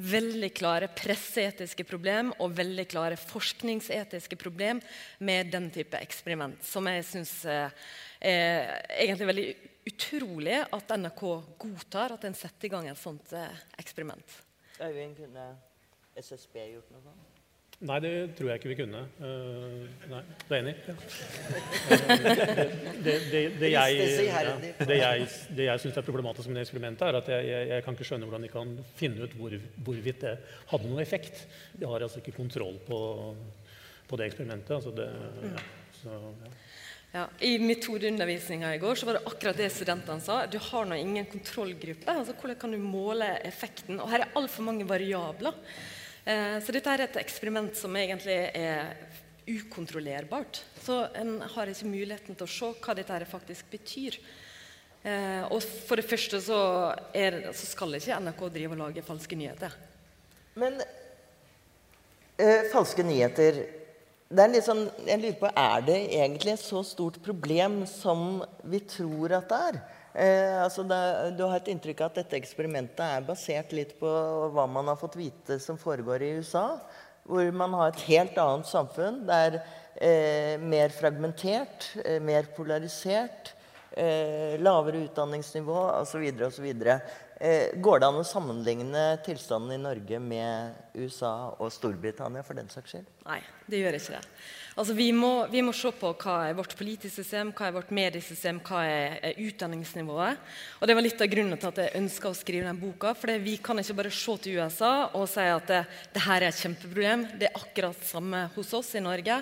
veldig 0.00 0.50
klare 0.58 0.90
presseetiske 0.90 1.86
problem 1.86 2.32
og 2.42 2.56
veldig 2.58 2.88
klare 2.90 3.18
forskningsetiske 3.20 4.38
problem 4.40 4.82
med 5.22 5.50
den 5.54 5.70
type 5.74 5.98
eksperiment, 6.02 6.58
som 6.66 6.86
jeg 6.90 7.06
syns 7.06 7.34
er 7.46 7.74
egentlig 8.20 9.30
veldig 9.30 9.48
utrolig 9.88 10.60
at 10.60 10.94
NRK 10.98 11.24
godtar 11.60 12.16
at 12.16 12.28
en 12.28 12.36
setter 12.36 12.68
i 12.68 12.72
gang 12.72 12.88
et 12.90 13.00
sånt 13.00 13.32
eh, 13.36 13.66
eksperiment. 13.80 14.38
Øyvind, 14.80 15.16
kunne 15.18 15.50
SSB 16.20 16.64
gjort 16.74 16.94
noe 16.94 17.04
sånt? 17.04 17.30
Nei, 17.80 17.96
det 18.04 18.10
tror 18.36 18.50
jeg 18.50 18.60
ikke 18.60 18.68
vi 18.68 18.76
kunne. 18.76 18.98
Uh, 19.16 19.86
nei, 20.10 20.18
du 20.42 20.50
er 20.52 20.58
enig? 20.58 20.74
Ja. 20.84 20.94
det, 21.96 22.00
det, 23.06 23.14
det, 23.32 23.40
det, 23.56 23.70
jeg, 23.72 24.02
ja, 24.26 24.42
det 24.84 24.98
jeg, 24.98 25.28
det 25.56 25.68
jeg 25.70 25.80
syns 25.80 25.96
er 25.96 26.04
problematisk 26.04 26.50
med 26.50 26.60
det 26.60 26.66
eksperimentet, 26.66 27.06
er 27.08 27.18
at 27.22 27.30
jeg, 27.32 27.46
jeg, 27.48 27.70
jeg 27.70 27.86
kan 27.86 27.96
ikke 27.96 28.08
skjønne 28.10 28.28
hvordan 28.28 28.44
de 28.44 28.50
kan 28.52 28.74
finne 28.98 29.24
ut 29.24 29.36
hvor, 29.38 29.56
hvorvidt 29.86 30.20
det 30.26 30.34
hadde 30.74 30.90
noen 30.90 31.00
effekt. 31.00 31.46
De 31.80 31.88
har 31.88 32.04
altså 32.04 32.20
ikke 32.20 32.36
kontroll 32.36 32.76
på, 32.84 33.00
på 34.12 34.20
det 34.20 34.28
eksperimentet. 34.28 34.76
Altså 34.76 34.92
det, 35.00 35.08
ja, 35.48 35.64
så, 36.02 36.20
ja. 36.44 36.52
Ja, 37.10 37.24
I 37.42 37.56
metodeundervisninga 37.58 38.74
i 38.74 38.78
går 38.78 38.94
så 38.94 39.06
var 39.06 39.16
det 39.18 39.26
akkurat 39.26 39.56
det 39.58 39.70
studentene 39.74 40.22
sa. 40.22 40.44
Du 40.46 40.58
har 40.62 40.84
nå 40.86 40.94
ingen 40.94 41.26
kontrollgruppe. 41.26 42.06
altså 42.06 42.36
Hvordan 42.38 42.58
kan 42.60 42.70
du 42.70 42.78
måle 42.78 43.32
effekten? 43.42 43.98
Og 43.98 44.12
her 44.12 44.22
er 44.22 44.36
altfor 44.38 44.62
mange 44.62 44.86
variabler. 44.86 45.56
Eh, 46.22 46.60
så 46.62 46.74
dette 46.74 46.92
er 46.94 47.02
et 47.08 47.18
eksperiment 47.18 47.74
som 47.74 47.96
egentlig 47.98 48.36
er 48.54 48.92
ukontrollerbart. 49.50 50.62
Så 50.84 51.00
en 51.18 51.40
har 51.42 51.72
ikke 51.72 51.90
muligheten 51.90 52.38
til 52.38 52.46
å 52.46 52.52
se 52.52 52.70
hva 52.78 52.94
dette 52.94 53.18
faktisk 53.32 53.74
betyr. 53.74 54.20
Eh, 55.02 55.42
og 55.50 55.58
for 55.88 55.98
det 55.98 56.06
første 56.06 56.38
så, 56.44 56.60
er, 57.10 57.40
så, 57.50 57.66
skal 57.72 57.98
ikke 57.98 58.22
NRK 58.22 58.46
drive 58.54 58.76
og 58.76 58.82
lage 58.84 59.02
falske 59.02 59.34
nyheter. 59.34 59.74
Men 60.62 60.78
eh, 62.38 62.70
falske 62.70 63.02
nyheter 63.02 63.64
det 64.30 64.44
er 64.44 64.52
litt 64.52 64.66
sånn, 64.66 64.84
jeg 65.08 65.18
lurer 65.18 65.38
på, 65.40 65.48
Er 65.58 65.82
det 65.82 65.98
egentlig 66.14 66.52
et 66.54 66.62
så 66.62 66.84
stort 66.86 67.18
problem 67.24 67.80
som 67.90 68.44
vi 68.62 68.78
tror 68.86 69.34
at 69.40 69.48
det 69.50 69.58
er? 69.70 69.78
Eh, 70.10 70.56
altså 70.62 70.84
det, 70.86 71.00
du 71.38 71.42
har 71.48 71.58
et 71.58 71.70
inntrykk 71.72 72.04
av 72.04 72.12
at 72.12 72.20
dette 72.20 72.38
eksperimentet 72.38 73.02
er 73.02 73.26
basert 73.26 73.74
litt 73.74 73.96
på 73.98 74.10
hva 74.54 74.68
man 74.70 74.90
har 74.90 74.98
fått 75.00 75.18
vite 75.18 75.58
som 75.62 75.78
foregår 75.78 76.22
i 76.22 76.32
USA. 76.38 76.78
Hvor 77.26 77.50
man 77.54 77.74
har 77.78 77.90
et 77.90 78.04
helt 78.06 78.38
annet 78.38 78.70
samfunn. 78.70 79.24
Det 79.26 79.40
er 79.48 79.58
eh, 79.58 80.54
mer 80.62 80.94
fragmentert, 80.94 81.90
eh, 82.04 82.22
mer 82.22 82.46
polarisert. 82.54 83.54
Eh, 83.90 84.54
lavere 84.62 85.08
utdanningsnivå 85.08 85.80
osv. 86.04 86.30
osv. 86.46 86.70
Eh, 87.40 87.70
går 87.80 88.02
det 88.02 88.08
an 88.10 88.18
å 88.20 88.24
sammenligne 88.26 89.02
tilstanden 89.24 89.72
i 89.72 89.80
Norge 89.80 90.18
med 90.20 90.74
USA 90.92 91.54
og 91.56 91.70
Storbritannia 91.72 92.42
for 92.44 92.58
den 92.58 92.68
saks 92.68 92.92
skyld? 92.92 93.06
Nei, 93.24 93.38
det 93.64 93.80
gjør 93.80 93.96
ikke 93.96 94.18
det. 94.18 94.20
Altså, 94.76 94.92
vi, 94.98 95.06
må, 95.16 95.30
vi 95.48 95.62
må 95.64 95.72
se 95.72 95.88
på 95.96 96.10
hva 96.20 96.34
er 96.50 96.58
vårt 96.58 96.76
politiske 96.76 97.24
system, 97.24 97.54
hva 97.56 97.70
er 97.70 97.74
vårt 97.78 97.94
mediesystem, 97.96 98.60
hva 98.68 98.84
er, 98.84 99.16
er 99.30 99.40
utdanningsnivået. 99.40 100.44
Og 100.82 100.86
Det 100.92 100.98
var 100.98 101.08
litt 101.08 101.24
av 101.24 101.32
grunnen 101.32 101.56
til 101.56 101.72
at 101.72 101.80
jeg 101.80 101.96
ønska 102.02 102.28
å 102.28 102.36
skrive 102.36 102.68
den 102.68 102.84
boka. 102.84 103.16
For 103.16 103.32
vi 103.48 103.56
kan 103.64 103.80
ikke 103.80 103.96
bare 104.02 104.12
se 104.20 104.36
til 104.44 104.60
USA 104.60 104.94
og 105.08 105.24
si 105.32 105.48
at 105.48 105.72
det, 105.72 105.82
det 106.12 106.28
her 106.28 106.44
er 106.44 106.52
et 106.52 106.60
kjempeproblem. 106.60 107.28
Det 107.40 107.48
er 107.48 107.60
akkurat 107.64 108.04
samme 108.04 108.50
hos 108.52 108.76
oss 108.76 108.92
i 109.00 109.06
Norge. 109.08 109.40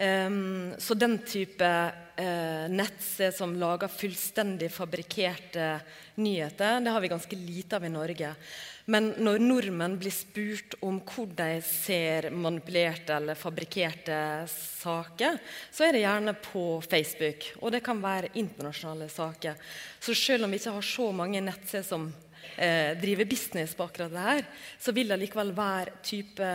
Um, 0.00 0.72
så 0.80 0.94
den 0.96 1.18
type 1.28 1.66
uh, 1.66 2.66
nettsted 2.72 3.34
som 3.36 3.52
lager 3.60 3.90
fullstendig 3.92 4.70
fabrikkerte 4.72 5.74
nyheter, 6.16 6.78
det 6.80 6.94
har 6.94 7.04
vi 7.04 7.10
ganske 7.12 7.36
lite 7.36 7.76
av 7.76 7.84
i 7.84 7.90
Norge. 7.92 8.30
Men 8.90 9.10
når 9.20 9.42
nordmenn 9.44 9.98
blir 10.00 10.14
spurt 10.14 10.78
om 10.86 11.02
hvor 11.04 11.28
de 11.36 11.60
ser 11.62 12.30
manipulerte 12.32 13.18
eller 13.18 13.38
fabrikkerte 13.38 14.16
saker, 14.48 15.36
så 15.68 15.86
er 15.86 15.94
det 15.94 16.02
gjerne 16.06 16.34
på 16.48 16.64
Facebook. 16.88 17.50
Og 17.60 17.76
det 17.76 17.82
kan 17.84 18.00
være 18.02 18.32
internasjonale 18.40 19.10
saker. 19.12 19.60
Så 20.00 20.16
selv 20.16 20.48
om 20.48 20.50
vi 20.50 20.62
ikke 20.62 20.74
har 20.78 20.88
så 20.88 21.10
mange 21.14 21.44
nettsteder 21.44 21.86
som 21.86 22.08
eh, 22.56 22.96
driver 22.98 23.28
business 23.30 23.76
på 23.76 23.86
akkurat 23.86 24.16
det 24.16 24.26
her, 24.26 24.42
så 24.80 24.96
vil 24.96 25.12
det 25.12 25.20
likevel 25.22 25.54
være 25.54 26.00
type 26.02 26.50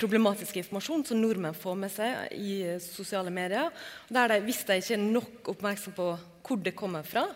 problematisk 0.00 0.58
informasjon 0.62 1.04
som 1.06 1.20
nordmenn 1.20 1.56
får 1.56 1.78
med 1.78 1.92
seg 1.92 2.34
i 2.36 2.56
sosiale 2.82 3.32
medier. 3.34 3.70
Der 4.08 4.32
de, 4.32 4.42
hvis 4.46 4.64
de 4.68 4.80
ikke 4.80 4.96
er 4.96 5.06
nok 5.06 5.54
oppmerksom 5.54 5.96
på 5.96 6.10
hvor 6.50 6.60
det 6.64 6.74
kommer 6.74 7.06
fra, 7.06 7.28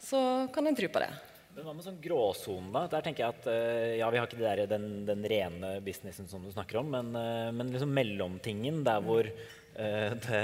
så 0.00 0.48
kan 0.52 0.66
en 0.68 0.76
tro 0.76 0.88
på 0.92 1.02
det. 1.02 1.10
Men 1.54 1.66
hva 1.66 1.72
med 1.74 1.84
sånn 1.84 2.02
gråsone, 2.02 2.70
da? 2.74 2.84
Der 2.92 3.02
tenker 3.04 3.24
jeg 3.24 3.34
at 3.34 3.46
uh, 3.50 3.94
ja, 3.98 4.10
Vi 4.12 4.20
har 4.20 4.28
ikke 4.28 4.42
der, 4.42 4.62
den, 4.70 4.84
den, 5.08 5.24
rene 5.28 5.72
businessen 5.84 6.28
som 6.30 6.44
du 6.44 6.52
snakker 6.52 6.78
om, 6.80 6.92
men, 6.94 7.10
uh, 7.16 7.48
men 7.54 7.72
liksom 7.72 7.90
mellomtingen 7.96 8.84
der 8.86 9.02
hvor 9.04 9.26
uh, 9.26 10.10
det, 10.26 10.42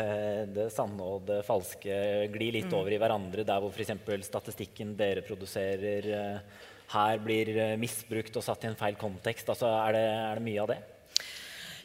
det, 0.57 0.66
sanne 0.74 1.07
og 1.07 1.29
det 1.29 1.44
falske 1.46 2.00
glir 2.35 2.59
litt 2.59 2.72
mm. 2.72 2.79
over 2.81 2.96
i 2.96 3.00
hverandre. 3.00 3.46
Der 3.46 3.62
hvor 3.62 3.70
f.eks. 3.70 3.94
statistikken 4.26 4.96
dere 4.98 5.22
produserer 5.26 6.11
her 6.90 7.22
blir 7.22 7.55
misbrukt 7.81 8.37
og 8.38 8.44
satt 8.46 8.66
i 8.66 8.70
en 8.70 8.79
feil 8.79 8.98
kontekst. 8.98 9.48
Altså, 9.55 9.70
er, 9.87 9.96
det, 9.96 10.05
er 10.11 10.38
det 10.40 10.46
mye 10.46 10.66
av 10.66 10.74
det? 10.74 10.83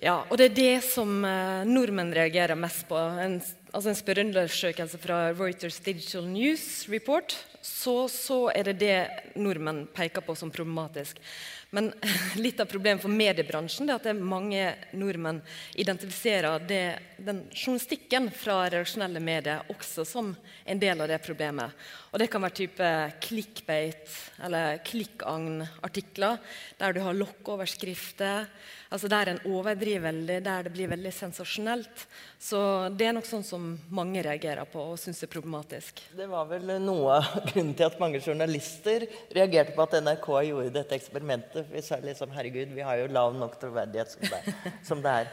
Ja, 0.01 0.23
og 0.33 0.39
det 0.41 0.47
er 0.47 0.53
det 0.57 0.77
som 0.81 1.21
eh, 1.21 1.61
nordmenn 1.69 2.09
reagerer 2.17 2.57
mest 2.57 2.87
på. 2.89 2.97
En, 2.97 3.35
altså 3.69 3.91
en 3.91 3.99
spørreundersøkelse 3.99 4.97
fra 4.97 5.27
Reuters 5.37 5.77
Digital 5.85 6.25
News 6.25 6.87
Report, 6.89 7.35
så, 7.61 8.07
så 8.09 8.47
er 8.49 8.71
det 8.71 8.79
det 8.81 9.35
nordmenn 9.37 9.83
peker 9.93 10.25
på 10.25 10.33
som 10.33 10.49
problematisk. 10.49 11.21
Men 11.69 11.91
litt 12.41 12.59
av 12.59 12.71
problemet 12.71 13.03
for 13.05 13.13
mediebransjen 13.13 13.93
er 13.93 14.01
at 14.01 14.09
mange 14.17 14.65
nordmenn 14.97 15.43
identifiserer 15.77 16.65
det, 16.65 16.81
den 17.21 17.45
journalistikken 17.53 18.31
fra 18.33 18.63
redaksjonelle 18.65 19.21
medier 19.21 19.69
også 19.69 20.07
som 20.09 20.33
en 20.65 20.81
del 20.81 21.05
av 21.05 21.13
det 21.13 21.21
problemet. 21.21 21.77
Og 22.09 22.25
Det 22.25 22.31
kan 22.33 22.41
være 22.41 22.57
type 22.63 22.91
clickbait 23.21 24.19
eller 24.49 24.81
klikkagn-artikler 24.89 26.41
der 26.81 26.97
du 26.97 27.05
har 27.05 27.21
lokkeoverskrifter. 27.21 28.49
Altså 28.91 29.07
der 29.07 29.29
en 29.31 29.37
overdriver 29.47 30.09
veldig, 30.09 30.41
der 30.43 30.65
det 30.67 30.71
blir 30.73 30.89
veldig 30.91 31.13
sensasjonelt. 31.15 32.01
Så 32.43 32.59
det 32.99 33.05
er 33.07 33.13
nok 33.15 33.27
sånn 33.29 33.45
som 33.47 33.69
mange 33.95 34.19
reagerer 34.25 34.67
på 34.67 34.81
og 34.83 34.97
syns 34.99 35.23
er 35.23 35.31
problematisk. 35.31 36.01
Det 36.17 36.27
var 36.27 36.49
vel 36.49 36.73
noe 36.83 37.21
av 37.21 37.29
grunnen 37.53 37.71
til 37.77 37.87
at 37.87 38.01
mange 38.03 38.19
journalister 38.19 39.05
reagerte 39.31 39.71
på 39.77 39.85
at 39.85 39.95
NRK 40.03 40.27
gjorde 40.49 40.75
dette 40.75 40.97
eksperimentet. 40.99 41.71
Vi 41.71 41.81
sa 41.85 42.01
liksom 42.03 42.35
herregud, 42.35 42.75
vi 42.75 42.83
har 42.83 42.99
jo 42.99 43.07
lav 43.15 43.31
nok 43.39 43.55
troverdighet 43.63 44.11
som 44.11 44.21
det, 44.27 44.41
som 44.89 44.99
det 45.07 45.15
er. 45.21 45.27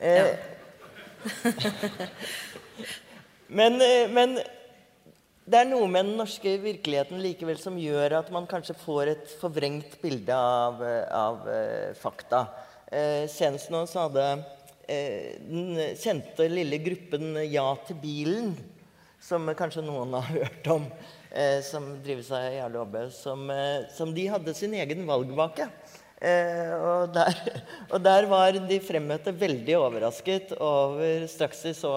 Eh, 0.00 0.32
men, 3.60 3.76
eh, 3.84 4.08
men 4.08 4.40
det 5.42 5.58
er 5.58 5.66
noe 5.68 5.84
med 5.90 6.06
den 6.08 6.16
norske 6.16 6.56
virkeligheten 6.64 7.20
likevel 7.20 7.58
som 7.60 7.76
gjør 7.76 8.22
at 8.22 8.30
man 8.32 8.48
kanskje 8.48 8.72
får 8.78 9.06
et 9.18 9.26
forvrengt 9.40 10.00
bilde 10.00 10.32
av, 10.32 10.80
av 11.12 11.42
uh, 11.44 11.92
fakta. 11.98 12.46
Eh, 12.92 13.24
senest 13.30 13.70
nå 13.72 13.86
så 13.88 14.04
hadde 14.04 14.22
eh, 14.84 15.38
den 15.40 15.78
kjente 15.96 16.44
lille 16.52 16.76
gruppen 16.84 17.38
Ja 17.48 17.70
til 17.86 17.96
bilen, 18.02 18.50
som 19.22 19.48
kanskje 19.56 19.84
noen 19.86 20.12
har 20.18 20.26
hørt 20.42 20.68
om, 20.74 20.84
eh, 21.30 21.62
som 21.64 21.86
driver 22.04 22.26
seg 22.26 22.48
i 22.50 22.58
Jarle 22.58 22.82
Aabbe, 22.82 23.06
som, 23.16 23.46
eh, 23.54 23.86
som, 23.96 24.12
de 24.12 24.26
hadde 24.28 24.52
sin 24.58 24.76
egen 24.76 25.06
valgvake. 25.08 25.70
Eh, 26.20 26.74
og, 26.76 27.14
der, 27.14 27.40
og, 27.94 27.96
der, 28.04 28.28
var 28.28 28.60
de 28.68 28.78
fremmøtte 28.84 29.32
veldig 29.40 29.78
overrasket 29.78 30.52
over 30.60 31.24
straks 31.32 31.64
de 31.64 31.72
så 31.78 31.94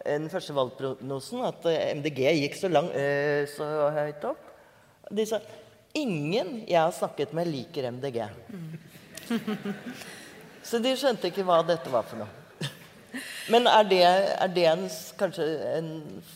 den 0.00 0.30
første 0.32 0.56
valgprognosen, 0.56 1.44
at 1.44 1.68
MDG 1.98 2.22
gikk 2.38 2.56
så, 2.56 2.72
lang, 2.72 2.88
eh, 2.96 3.44
så 3.52 3.68
høyt 3.92 4.24
opp. 4.30 4.48
De 5.12 5.28
sa 5.28 5.42
ingen 5.92 6.62
jeg 6.64 6.80
har 6.80 6.96
snakket 6.96 7.36
med, 7.36 7.52
liker 7.52 7.90
MDG. 7.92 8.24
Så 10.62 10.78
de 10.82 10.92
skjønte 10.98 11.30
ikke 11.30 11.46
hva 11.46 11.62
dette 11.66 11.92
var 11.92 12.06
for 12.08 12.22
noe. 12.22 12.36
Men 13.50 13.66
er 13.66 13.86
det, 13.88 14.02
er 14.06 14.50
det 14.54 14.64
en, 14.70 14.84
kanskje 15.18 15.44
en 15.74 15.88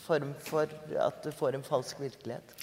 form 0.03 0.33
for 0.43 0.71
at 0.99 1.21
du 1.23 1.31
får 1.35 1.55
en 1.55 1.63
falsk 1.63 2.01
virkelighet? 2.03 2.55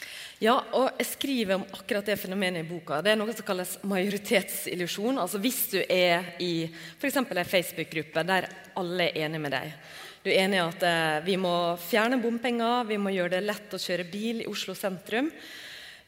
Ja, 0.42 0.58
og 0.76 0.90
jeg 0.98 1.08
skriver 1.08 1.56
om 1.56 1.64
akkurat 1.72 2.10
det 2.10 2.18
fenomenet 2.20 2.64
i 2.64 2.68
boka. 2.68 3.00
Det 3.04 3.14
er 3.14 3.20
noe 3.20 3.32
som 3.32 3.46
kalles 3.46 3.78
majoritetsillusjon. 3.88 5.20
Altså 5.22 5.40
Hvis 5.40 5.62
du 5.72 5.78
er 5.86 6.34
i 6.42 6.66
f.eks. 6.68 7.20
en 7.22 7.44
Facebook-gruppe 7.48 8.26
der 8.28 8.50
alle 8.76 9.08
er 9.08 9.24
enige 9.24 9.44
med 9.46 9.56
deg. 9.56 9.76
Du 10.22 10.30
er 10.30 10.44
enig 10.44 10.60
i 10.60 10.64
at 10.66 10.84
eh, 10.86 11.24
vi 11.26 11.38
må 11.40 11.54
fjerne 11.82 12.20
bompenger, 12.22 12.84
vi 12.86 12.98
må 13.00 13.10
gjøre 13.14 13.36
det 13.38 13.46
lett 13.46 13.72
å 13.74 13.80
kjøre 13.80 14.06
bil 14.10 14.44
i 14.44 14.50
Oslo 14.50 14.76
sentrum. 14.78 15.32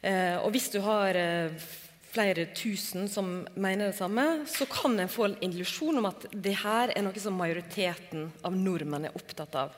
Eh, 0.04 0.36
og 0.36 0.52
hvis 0.54 0.68
du 0.74 0.78
har 0.84 1.16
eh, 1.18 1.64
flere 2.14 2.46
tusen 2.54 3.08
som 3.10 3.40
mener 3.54 3.90
det 3.90 3.98
samme, 3.98 4.44
så 4.46 4.66
kan 4.70 4.98
en 5.00 5.10
få 5.10 5.28
en 5.28 5.38
illusjon 5.42 5.98
om 5.98 6.10
at 6.12 6.28
det 6.30 6.56
her 6.62 6.92
er 6.94 7.02
noe 7.06 7.20
som 7.20 7.36
majoriteten 7.38 8.28
av 8.46 8.54
nordmenn 8.54 9.08
er 9.08 9.18
opptatt 9.18 9.58
av. 9.58 9.74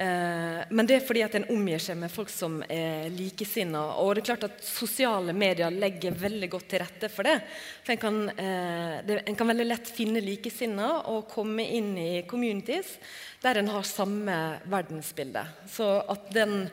Eh, 0.00 0.60
men 0.70 0.86
det 0.88 0.96
er 0.96 1.04
fordi 1.04 1.22
at 1.26 1.34
en 1.36 1.48
omgir 1.52 1.82
seg 1.82 1.98
med 2.00 2.12
folk 2.12 2.30
som 2.32 2.60
er 2.70 3.10
likesinna. 3.12 3.82
Og 4.00 4.14
det 4.14 4.22
er 4.22 4.28
klart 4.30 4.46
at 4.48 4.62
sosiale 4.64 5.34
medier 5.36 5.74
legger 5.74 6.16
veldig 6.16 6.48
godt 6.54 6.70
til 6.72 6.80
rette 6.84 7.10
for 7.12 7.28
det. 7.28 7.36
For 7.84 7.94
en 7.94 8.00
kan, 8.00 8.20
eh, 8.30 9.18
en 9.26 9.36
kan 9.36 9.50
veldig 9.52 9.66
lett 9.66 9.90
finne 9.90 10.22
likesinna 10.24 11.02
og 11.12 11.28
komme 11.28 11.66
inn 11.66 11.92
i 11.98 12.22
communities 12.30 12.96
der 13.40 13.56
en 13.56 13.68
har 13.72 13.84
samme 13.88 14.34
verdensbilde. 14.68 15.44
Så 15.68 15.86
at, 16.12 16.26
den, 16.32 16.68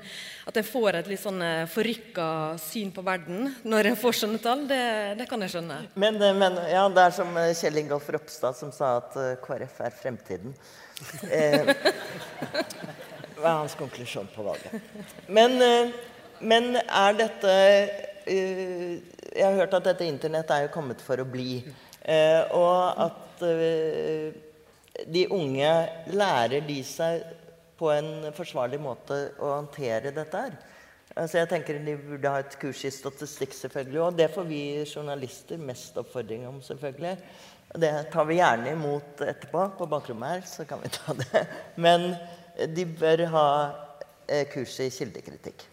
at 0.47 0.57
en 0.57 0.67
får 0.67 0.99
et 0.99 1.11
litt 1.11 1.23
sånn 1.23 1.41
eh, 1.41 1.67
forrykka 1.71 2.29
syn 2.59 2.95
på 2.95 3.03
verden 3.07 3.53
når 3.67 3.91
en 3.91 3.99
får 3.99 4.19
sånne 4.23 4.43
tall, 4.43 4.67
det, 4.71 4.81
det 5.19 5.27
kan 5.27 5.43
jeg 5.43 5.57
skjønne. 5.57 5.83
Men, 5.95 6.19
men, 6.19 6.59
ja, 6.71 6.87
det 6.91 7.07
er 7.07 7.15
som 7.15 7.31
Kjell 7.35 7.83
Ingolf 7.83 8.07
Ropstad 8.11 8.55
som 8.55 8.71
sa 8.75 8.97
at 9.01 9.15
KrF 9.43 9.81
er 9.83 9.95
fremtiden. 9.95 10.59
Eh, 11.29 11.67
hva 13.37 13.51
er 13.51 13.59
hans 13.61 13.75
konklusjon 13.77 14.29
på 14.33 14.45
valget? 14.47 14.81
Men, 15.29 15.59
men 16.41 16.79
er 16.81 17.17
dette 17.19 17.53
eh, 18.25 18.97
Jeg 19.29 19.43
har 19.45 19.59
hørt 19.59 19.75
at 19.77 19.91
dette 19.91 20.07
internett 20.09 20.49
er 20.53 20.65
jo 20.65 20.73
kommet 20.73 21.03
for 21.05 21.21
å 21.21 21.27
bli. 21.29 21.59
Eh, 22.01 22.41
og 22.57 23.03
at 23.05 23.43
de 25.05 25.27
unge 25.29 25.73
lærer 26.17 26.63
de 26.65 26.79
seg 26.81 27.21
på 27.77 27.91
en 27.93 28.31
forsvarlig 28.33 28.79
måte 28.81 29.19
å 29.37 29.51
håndtere 29.59 30.09
dette 30.15 30.41
her. 30.47 30.55
Altså 31.17 31.39
jeg 31.39 31.49
tenker 31.49 31.79
De 31.85 31.95
burde 31.97 32.31
ha 32.31 32.41
et 32.43 32.57
kurs 32.61 32.83
i 32.85 32.91
statistikk, 32.93 33.55
selvfølgelig. 33.57 34.01
Og 34.05 34.17
det 34.17 34.29
får 34.33 34.47
vi 34.49 34.61
journalister 34.85 35.61
mest 35.61 35.97
oppfordring 35.97 36.45
om, 36.49 36.59
selvfølgelig. 36.61 37.15
Det 37.77 37.93
tar 38.13 38.27
vi 38.29 38.39
gjerne 38.39 38.73
imot 38.75 39.23
etterpå. 39.25 39.63
På 39.79 39.87
bakrommet 39.89 40.37
her 40.37 40.45
så 40.47 40.65
kan 40.69 40.83
vi 40.83 40.91
ta 40.93 41.15
det. 41.17 41.45
Men 41.75 42.13
de 42.75 42.85
bør 42.99 43.25
ha 43.33 43.47
eh, 44.27 44.45
kurs 44.51 44.77
i 44.83 44.89
kildekritikk. 44.93 45.65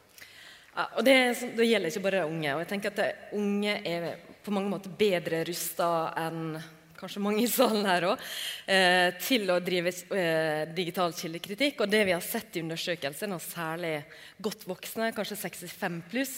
Ja, 0.75 0.89
og 0.99 1.05
det, 1.07 1.17
det, 1.55 1.69
gjelder 1.69 1.93
ikke 1.93 2.07
bare 2.09 2.25
unge. 2.27 2.55
og 2.55 2.65
jeg 2.65 2.71
tenker 2.73 2.91
at 2.97 3.35
Unge 3.39 3.77
er 3.87 4.09
på 4.45 4.53
mange 4.55 4.73
måter 4.73 4.91
bedre 4.99 5.45
rusta 5.47 5.89
enn 6.19 6.57
kanskje 6.99 7.23
mange 7.23 7.43
i 7.45 7.51
salen 7.51 7.87
her 7.89 8.07
òg, 8.11 8.23
eh, 8.71 9.11
til 9.23 9.51
å 9.53 9.61
drive 9.65 9.93
eh, 10.17 10.65
digital 10.75 11.15
kildekritikk. 11.17 11.83
Og 11.85 11.91
det 11.91 12.05
vi 12.09 12.15
har 12.15 12.25
sett 12.25 12.57
i 12.57 12.65
undersøkelsen, 12.65 13.35
og 13.37 13.43
særlig 13.45 13.95
godt 14.43 14.67
voksne, 14.71 15.13
kanskje 15.17 15.39
65 15.43 16.01
pluss, 16.11 16.35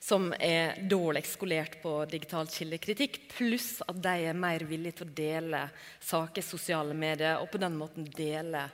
som 0.00 0.30
er 0.38 0.80
dårligst 0.88 1.36
skolert 1.36 1.80
på 1.82 1.96
digital 2.10 2.48
kildekritikk, 2.50 3.20
pluss 3.34 3.80
at 3.86 4.00
de 4.00 4.16
er 4.30 4.38
mer 4.38 4.64
villige 4.68 5.00
til 5.00 5.08
å 5.10 5.18
dele 5.22 5.66
saker 5.98 6.42
i 6.42 6.46
sosiale 6.46 6.96
medier, 6.96 7.40
og 7.40 7.50
på 7.52 7.60
den 7.60 7.76
måten 7.78 8.08
dele 8.16 8.68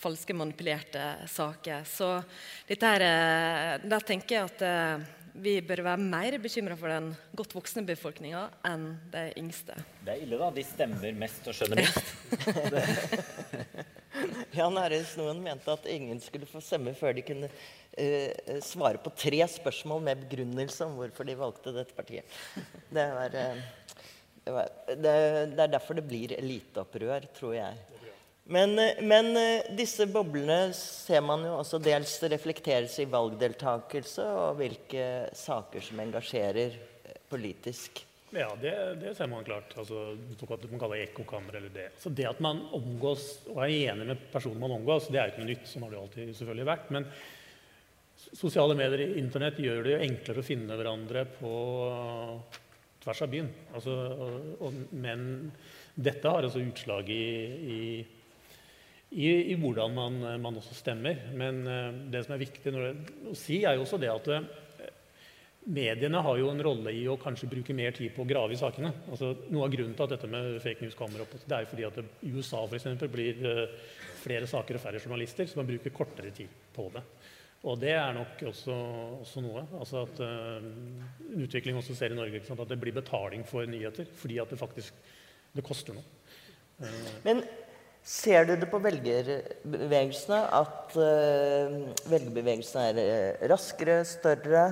falske, 0.00 0.34
manipulerte 0.34 1.28
saker. 1.30 1.84
Så 1.86 2.12
dette 2.68 2.92
her, 2.94 3.06
eh, 3.06 3.88
der 3.88 4.06
tenker 4.06 4.36
jeg 4.36 4.50
at 4.50 5.19
vi 5.40 5.56
bør 5.64 5.82
være 5.86 6.00
mer 6.02 6.36
bekymra 6.42 6.76
for 6.78 6.92
den 6.92 7.10
godt 7.36 7.54
voksne 7.56 7.84
befolkninga 7.88 8.46
enn 8.68 8.86
de 9.12 9.24
yngste. 9.40 9.76
Det 10.04 10.14
er 10.14 10.24
ille, 10.24 10.38
da. 10.40 10.50
De 10.54 10.64
stemmer 10.66 11.16
mest 11.16 11.48
og 11.48 11.56
skjønner 11.56 11.80
minst. 11.80 12.06
Jan 14.58 14.78
Arild 14.80 15.06
Snoen 15.08 15.40
mente 15.44 15.72
at 15.72 15.86
ingen 15.90 16.20
skulle 16.22 16.48
få 16.50 16.62
stemme 16.64 16.92
før 16.98 17.14
de 17.16 17.24
kunne 17.26 17.48
uh, 17.50 18.58
svare 18.64 19.00
på 19.02 19.12
tre 19.16 19.40
spørsmål 19.48 20.02
med 20.08 20.24
begrunnelse 20.26 20.88
om 20.88 20.98
hvorfor 20.98 21.28
de 21.28 21.38
valgte 21.38 21.74
dette 21.76 21.96
partiet. 21.96 22.40
Det, 22.90 23.06
var, 23.16 23.36
uh, 23.36 23.62
det, 24.44 24.56
var, 24.56 24.74
det, 24.90 25.14
det 25.54 25.64
er 25.64 25.72
derfor 25.76 25.98
det 25.98 26.08
blir 26.10 26.36
eliteopprør, 26.36 27.30
tror 27.38 27.56
jeg. 27.56 27.99
Men, 28.50 28.78
eh, 28.78 29.02
men, 29.02 29.36
eh, 29.36 29.68
disse 29.78 30.08
boblene 30.10 30.72
ser 30.74 31.22
man 31.22 31.44
jo 31.46 31.52
også 31.60 31.78
dels 31.78 32.16
reflekteres 32.32 32.96
i 32.98 33.06
valgdeltakelse 33.06 34.26
og 34.26 34.58
hvilke 34.58 35.04
saker 35.38 35.84
som 35.86 36.02
engasjerer 36.02 36.74
eh, 36.74 37.20
politisk. 37.30 38.02
Ja, 38.34 38.48
det, 38.58 38.74
det 39.04 39.14
ser 39.14 39.30
man 39.30 39.46
klart. 39.46 39.70
Altså, 39.78 40.16
man 40.66 40.82
kaller 40.82 41.04
ekkokammer 41.04 41.60
eller 41.60 41.70
det. 41.74 41.88
Så 42.02 42.10
det 42.10 42.26
at 42.26 42.42
man 42.42 42.64
omgås 42.74 43.46
og 43.52 43.62
er 43.62 43.92
enig 43.92 44.10
med 44.10 44.26
personen 44.34 44.58
man 44.62 44.74
omgås, 44.80 45.06
det 45.14 45.22
er 45.22 45.30
ikke 45.30 45.44
noe 45.44 45.52
nytt. 45.52 45.70
Sånn 45.70 45.86
har 45.86 45.94
det 45.94 46.02
alltid 46.02 46.34
selvfølgelig 46.34 46.70
vært. 46.72 46.92
Men 46.98 47.10
sosiale 48.34 48.74
medier 48.78 49.06
og 49.06 49.18
Internett 49.22 49.62
gjør 49.62 49.84
det 49.86 49.94
jo 49.94 50.04
enklere 50.10 50.42
å 50.42 50.50
finne 50.50 50.78
hverandre 50.78 51.28
på 51.38 51.52
tvers 53.02 53.26
av 53.26 53.30
byen. 53.30 53.50
Altså, 53.78 53.94
og, 53.94 54.54
og, 54.58 54.86
men 54.90 55.52
dette 55.94 56.34
har 56.34 56.46
altså 56.46 56.62
utslag 56.66 57.10
i, 57.14 57.26
i 57.78 57.82
i, 59.10 59.30
i 59.52 59.56
hvordan 59.58 59.94
man, 59.94 60.18
man, 60.40 60.58
også 60.60 60.74
stemmer. 60.78 61.18
Men 61.36 61.62
uh, 61.66 61.92
det 62.12 62.24
som 62.24 62.34
er 62.34 62.44
viktig 62.44 62.72
det, 62.74 62.90
å 63.30 63.36
si, 63.38 63.62
er 63.64 63.76
jo 63.76 63.84
også 63.84 63.98
det 64.00 64.10
at 64.12 64.28
uh, 64.30 64.90
mediene 65.70 66.22
har 66.24 66.38
jo 66.38 66.50
en 66.52 66.62
rolle 66.64 66.94
i 66.94 67.02
å 67.10 67.18
kanskje 67.20 67.50
bruke 67.50 67.74
mer 67.76 67.94
tid 67.96 68.14
på 68.14 68.22
å 68.22 68.28
grave 68.28 68.54
i 68.54 68.60
sakene. 68.60 68.92
Altså, 69.10 69.32
noe 69.50 69.66
av 69.66 69.74
grunnen 69.74 69.96
til 69.98 70.06
at 70.06 70.14
dette 70.14 70.30
med 70.30 70.60
fake 70.62 70.86
news 70.86 70.98
kommer 70.98 71.24
opp, 71.24 71.34
det 71.42 71.56
er 71.56 71.66
jo 71.66 71.72
fordi 71.72 71.88
at 71.88 72.00
i 72.00 72.32
USA 72.36 72.62
for 72.62 72.78
eksempel, 72.78 73.10
blir 73.12 73.42
uh, 73.42 73.66
flere 74.22 74.48
saker 74.50 74.78
og 74.78 74.84
færre 74.84 75.02
journalister, 75.02 75.50
så 75.50 75.58
man 75.58 75.70
bruker 75.72 75.96
kortere 75.96 76.32
tid 76.36 76.58
på 76.74 76.86
det. 76.94 77.04
Og 77.68 77.76
det 77.76 77.92
er 77.92 78.14
nok 78.16 78.40
også, 78.48 78.74
også 79.20 79.42
noe. 79.44 79.66
Altså 79.76 80.06
at 80.06 80.20
En 80.24 81.42
utvikling 81.44 81.76
også 81.76 81.92
ser 81.92 82.14
i 82.14 82.16
Norge 82.16 82.40
at 82.40 82.70
det 82.70 82.78
blir 82.80 82.94
betaling 82.96 83.42
for 83.44 83.68
nyheter 83.68 84.08
fordi 84.16 84.38
at 84.40 84.48
det 84.48 84.56
faktisk 84.56 84.96
det 85.52 85.64
koster 85.66 85.98
noe. 85.98 86.86
Men 87.26 87.42
Ser 88.02 88.46
du 88.48 88.54
det 88.56 88.68
på 88.70 88.80
velgerbevegelsene 88.82 90.38
at 90.56 90.96
uh, 90.96 91.74
velgerbevegelsene 92.10 92.86
er 92.90 93.00
uh, 93.00 93.44
raskere, 93.52 94.00
større 94.08 94.64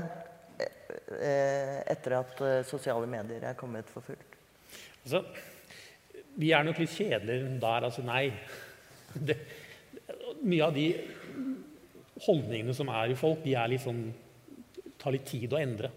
uh, 0.59 1.77
etter 1.85 2.17
at 2.23 2.43
sosiale 2.69 3.07
medier 3.11 3.45
er 3.51 3.59
kommet 3.59 3.91
for 3.93 4.07
fullt? 4.07 4.39
Altså, 5.05 5.23
vi 6.39 6.53
er 6.55 6.65
nok 6.67 6.81
litt 6.81 6.95
kjedeligere 6.95 7.59
der. 7.61 7.89
Altså 7.91 8.05
nei. 8.07 8.25
Det, 9.15 9.37
mye 10.45 10.67
av 10.67 10.75
de 10.77 10.89
holdningene 12.27 12.75
som 12.77 12.91
er 12.93 13.13
i 13.13 13.19
folk, 13.19 13.41
de 13.45 13.55
er 13.59 13.71
litt 13.73 13.85
sånn 13.85 14.07
tar 14.99 15.15
litt 15.15 15.27
tid 15.29 15.55
å 15.55 15.61
endre. 15.61 15.91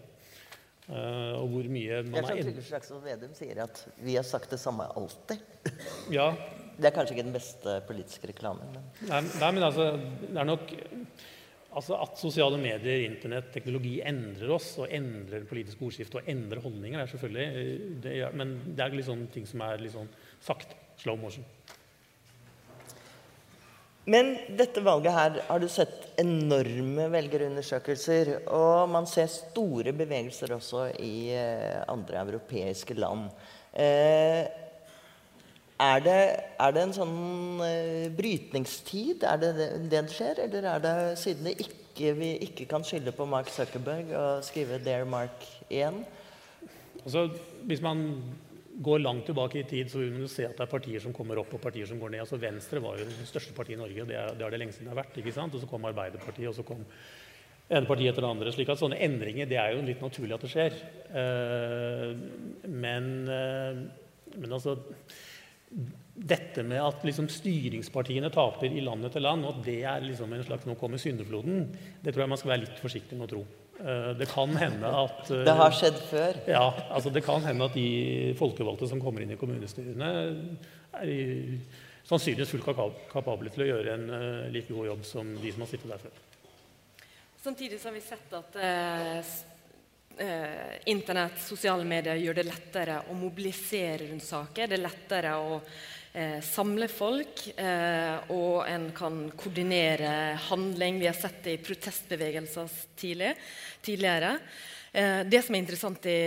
Uh, 0.82 1.38
og 1.38 1.52
hvor 1.52 1.68
mye 1.70 2.00
man 2.04 2.18
Jeg 2.18 2.26
tror 2.26 2.40
Trygve 2.42 2.64
Slagsvold 2.66 3.04
Vedum 3.06 3.34
sier 3.38 3.60
at 3.62 3.84
'vi 4.02 4.16
har 4.18 4.26
sagt 4.26 4.50
det 4.50 4.58
samme 4.58 4.84
alltid'. 4.98 5.40
ja, 6.18 6.32
det 6.82 6.90
er 6.90 6.96
kanskje 6.96 7.16
ikke 7.16 7.28
den 7.28 7.36
beste 7.36 7.76
politiske 7.88 8.28
reklamen. 8.30 8.74
Men. 8.74 8.90
Nei, 9.08 9.22
nei, 9.40 9.52
men 9.56 9.68
altså, 9.68 9.88
det 10.26 10.34
er 10.36 10.48
nok 10.48 10.74
altså 11.72 11.96
At 12.04 12.18
sosiale 12.20 12.58
medier, 12.60 13.06
internett, 13.06 13.46
teknologi 13.54 13.94
endrer 14.04 14.50
oss 14.52 14.74
og 14.82 14.90
endrer 14.92 15.46
politisk 15.48 15.80
ordskifte 15.86 16.20
og 16.20 16.26
endrer 16.28 16.60
holdninger, 16.60 16.98
det 16.98 17.06
er 17.06 17.12
selvfølgelig 17.14 18.02
det, 18.04 18.16
Men 18.36 18.58
det 18.66 18.84
er 18.84 18.98
liksom 18.98 19.22
ting 19.32 19.46
som 19.48 19.64
er 19.64 19.80
litt 19.80 19.94
sånn 19.94 20.10
sakte. 20.44 20.76
Slow 21.00 21.16
motion. 21.16 21.46
Men 24.04 24.32
dette 24.58 24.82
valget 24.82 25.14
her 25.14 25.36
har 25.46 25.62
du 25.62 25.68
sett 25.70 26.10
enorme 26.20 27.06
velgerundersøkelser. 27.12 28.32
Og 28.50 28.90
man 28.90 29.06
ser 29.06 29.30
store 29.30 29.94
bevegelser 29.94 30.52
også 30.56 30.88
i 31.00 31.30
eh, 31.38 31.80
andre 31.90 32.24
europeiske 32.26 32.98
land. 32.98 33.30
Eh, 33.72 34.42
er 35.80 36.02
det, 36.04 36.18
er 36.60 36.74
det 36.74 36.82
en 36.82 36.94
sånn 36.96 37.16
uh, 37.62 38.10
brytningstid? 38.16 39.24
Er 39.26 39.40
det 39.40 39.52
det 39.56 39.70
det 39.90 40.02
skjer? 40.12 40.44
Eller 40.46 40.68
er 40.74 40.84
det 40.84 40.94
siden 41.20 41.48
det 41.48 41.56
ikke, 41.64 42.12
vi 42.18 42.30
ikke 42.48 42.68
kan 42.70 42.84
skylde 42.86 43.14
på 43.16 43.26
Mark 43.28 43.50
Zuckerberg 43.52 44.12
og 44.16 44.44
skrive 44.46 44.78
'Dare 44.82 45.08
Mark' 45.08 45.48
igjen? 45.68 46.04
Altså, 47.02 47.28
hvis 47.66 47.82
man 47.82 48.06
går 48.82 49.02
langt 49.02 49.26
tilbake 49.26 49.58
i 49.60 49.68
tid, 49.68 49.90
så 49.90 49.98
vil 49.98 50.12
man 50.12 50.28
se 50.28 50.46
at 50.46 50.56
det 50.56 50.64
er 50.64 50.70
partier 50.70 51.02
som 51.02 51.12
kommer 51.12 51.40
opp 51.42 51.52
og 51.54 51.60
partier 51.60 51.86
som 51.86 51.98
går 52.00 52.14
ned. 52.14 52.22
Altså 52.24 52.38
Venstre 52.40 52.80
var 52.82 52.98
jo 52.98 53.08
det 53.08 53.26
største 53.28 53.52
partiet 53.56 53.76
i 53.76 53.82
Norge. 53.82 54.06
Det 54.08 54.16
er 54.16 54.32
det, 54.32 54.46
er 54.46 54.54
det 54.54 54.60
lenge 54.62 54.72
siden 54.72 54.88
det 54.88 54.94
har 54.94 55.02
vært. 55.02 55.18
ikke 55.18 55.34
sant? 55.34 55.54
Og 55.54 55.60
så 55.60 55.68
kom 55.68 55.84
Arbeiderpartiet, 55.84 56.48
og 56.48 56.54
så 56.56 56.64
kom 56.66 56.84
ene 57.68 57.88
partiet 57.88 58.12
etter 58.12 58.24
det 58.24 58.30
andre. 58.30 58.52
slik 58.52 58.72
at 58.72 58.80
Sånne 58.80 59.00
endringer 59.04 59.50
det 59.50 59.58
er 59.60 59.74
jo 59.74 59.84
litt 59.86 60.02
naturlig 60.04 60.36
at 60.36 60.46
det 60.46 60.52
skjer. 60.52 60.78
Uh, 61.12 62.08
men, 62.68 63.12
uh, 63.28 64.38
men 64.38 64.56
altså 64.56 64.78
dette 66.12 66.62
med 66.66 66.78
at 66.82 67.04
liksom 67.06 67.26
styringspartiene 67.32 68.30
taper 68.32 68.68
i 68.68 68.82
land 68.84 69.08
etter 69.08 69.24
land, 69.24 69.46
og 69.46 69.56
at 69.56 69.66
det 69.66 69.80
er 69.88 70.04
liksom 70.04 70.32
en 70.36 70.44
slags 70.44 70.68
nå 70.68 70.76
kommer 70.80 71.00
syndefloden, 71.00 71.66
det 72.02 72.12
tror 72.12 72.26
jeg 72.26 72.32
man 72.34 72.40
skal 72.40 72.52
være 72.54 72.64
litt 72.66 72.82
forsiktig 72.82 73.18
med 73.18 73.26
å 73.26 73.32
tro. 73.32 73.44
Eh, 73.80 74.10
det 74.18 74.28
kan 74.30 74.52
hende 74.60 74.90
at 75.02 75.30
eh, 75.34 75.44
Det 75.48 75.54
har 75.58 75.74
skjedd 75.74 76.02
før? 76.10 76.42
Ja. 76.46 76.66
altså 76.92 77.10
Det 77.10 77.24
kan 77.26 77.42
hende 77.46 77.66
at 77.66 77.78
de 77.78 78.34
folkevalgte 78.38 78.90
som 78.90 79.00
kommer 79.02 79.24
inn 79.24 79.32
i 79.34 79.40
kommunestyrene, 79.40 80.12
er 81.00 81.08
i, 81.08 81.22
sannsynligvis 82.06 82.52
fullt 82.52 82.68
kapable 83.10 83.50
til 83.54 83.64
å 83.64 83.70
gjøre 83.70 83.96
en 83.96 84.08
uh, 84.10 84.50
like 84.52 84.74
god 84.74 84.88
jobb 84.90 85.04
som 85.06 85.28
de 85.38 85.52
som 85.54 85.62
har 85.64 85.70
sittet 85.70 85.92
der 85.94 86.02
før. 86.02 86.16
Samtidig 87.42 87.78
har 87.82 87.94
vi 87.94 88.02
sett 88.04 88.34
at 88.36 88.58
uh, 88.58 89.30
eh, 90.18 90.90
Internett, 90.92 91.38
sosiale 91.40 91.84
medier 91.88 92.20
gjør 92.20 92.40
det 92.40 92.46
lettere 92.48 92.98
å 93.08 93.16
mobilisere 93.16 94.08
rundt 94.10 94.26
saker. 94.26 94.68
Det 94.68 94.76
er 94.78 94.84
lettere 94.84 95.36
å 95.38 95.60
eh, 96.12 96.40
samle 96.44 96.88
folk, 96.92 97.46
eh, 97.56 98.32
og 98.34 98.66
en 98.68 98.90
kan 98.96 99.24
koordinere 99.38 100.36
handling. 100.50 101.00
Vi 101.00 101.08
har 101.08 101.16
sett 101.18 101.40
det 101.46 101.56
i 101.56 101.62
protestbevegelser 101.64 102.76
tidlig, 102.98 103.32
tidligere. 103.82 104.36
Eh, 104.92 105.22
det 105.24 105.40
som 105.40 105.56
er 105.56 105.62
interessant 105.62 106.04
i, 106.04 106.18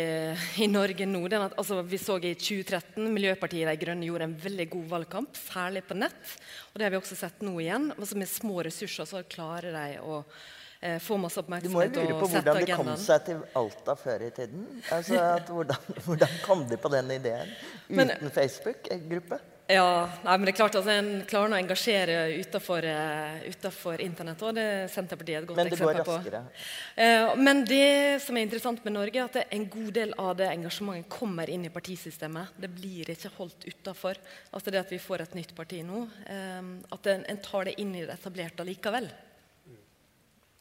i 0.66 0.68
Norge 0.72 1.06
nå, 1.06 1.22
er 1.30 1.38
at 1.38 1.58
altså, 1.62 1.84
vi 1.86 2.00
så 2.02 2.18
i 2.18 2.34
2013 2.34 3.12
Miljøpartiet 3.14 3.70
De 3.70 3.78
Grønne 3.78 4.08
gjorde 4.08 4.26
en 4.26 4.40
veldig 4.42 4.66
god 4.72 4.88
valgkamp, 4.96 5.38
særlig 5.38 5.84
på 5.86 5.98
nett. 6.00 6.36
Og 6.72 6.80
det 6.80 6.88
har 6.88 6.96
vi 6.96 6.98
også 6.98 7.18
sett 7.20 7.46
nå 7.46 7.54
igjen. 7.62 7.92
Altså, 7.94 8.18
med 8.18 8.32
små 8.32 8.64
ressurser 8.66 9.06
så 9.10 9.22
klarer 9.30 9.70
de 9.76 10.00
å 10.02 10.24
eh, 10.86 11.00
få 11.02 11.18
masse 11.22 11.42
oppmerksomhet. 11.42 11.98
og 11.98 11.98
setter 11.98 12.06
agendaen. 12.06 12.06
Du 12.06 12.06
må 12.06 12.06
jo 12.06 12.14
lure 12.14 12.22
på 12.22 12.30
hvordan 12.36 12.62
de 12.62 12.78
kom 12.78 12.94
seg 13.02 13.26
til 13.32 13.42
Alta 13.64 13.98
før 14.00 14.28
i 14.28 14.30
tiden. 14.36 14.70
Altså, 14.92 15.26
hvordan, 15.50 15.92
hvordan, 16.06 16.40
kom 16.46 16.64
de 16.70 16.80
på 16.80 16.94
den 16.94 17.12
ideen? 17.18 17.52
Uten 17.90 18.32
Facebook-gruppe? 18.40 19.42
Ja, 19.66 20.06
nei, 20.22 20.34
men 20.38 20.46
det 20.46 20.52
er 20.52 20.58
klart 20.60 20.76
altså, 20.78 20.94
En 20.94 21.24
klarer 21.26 21.56
å 21.56 21.58
engasjere 21.58 22.18
utenfor, 22.38 22.86
uh, 22.86 23.96
Internett 24.04 24.44
òg. 24.46 24.54
Det 24.60 24.66
er 24.76 24.92
Senterpartiet 24.94 25.40
et 25.40 25.48
godt 25.50 25.58
men 25.58 25.72
det 25.72 25.74
eksempel 25.74 25.98
går 26.04 26.12
raskere. 26.12 26.42
på. 26.46 26.60
Uh, 27.00 27.42
men 27.42 27.64
det 27.66 27.88
som 28.22 28.38
er 28.38 28.46
interessant 28.46 28.86
med 28.86 28.94
Norge, 28.94 29.24
er 29.24 29.26
at 29.26 29.56
en 29.58 29.66
god 29.74 29.92
del 29.98 30.14
av 30.22 30.36
det 30.38 30.52
engasjementet 30.52 31.10
kommer 31.10 31.50
inn 31.50 31.66
i 31.66 31.74
partisystemet. 31.74 32.54
Det 32.62 32.70
blir 32.78 33.10
ikke 33.16 33.34
holdt 33.40 33.66
utafor. 33.66 34.22
Altså 34.54 34.74
det 34.74 34.84
at 34.86 34.94
vi 34.94 35.02
får 35.02 35.26
et 35.26 35.38
nytt 35.42 35.56
parti 35.58 35.82
nå. 35.88 36.06
At 36.94 37.10
en, 37.10 37.26
en 37.34 37.42
tar 37.50 37.66
det 37.66 37.80
inn 37.82 37.96
i 37.98 38.06
det 38.06 38.14
etablerte 38.20 38.68
likevel. 38.68 39.10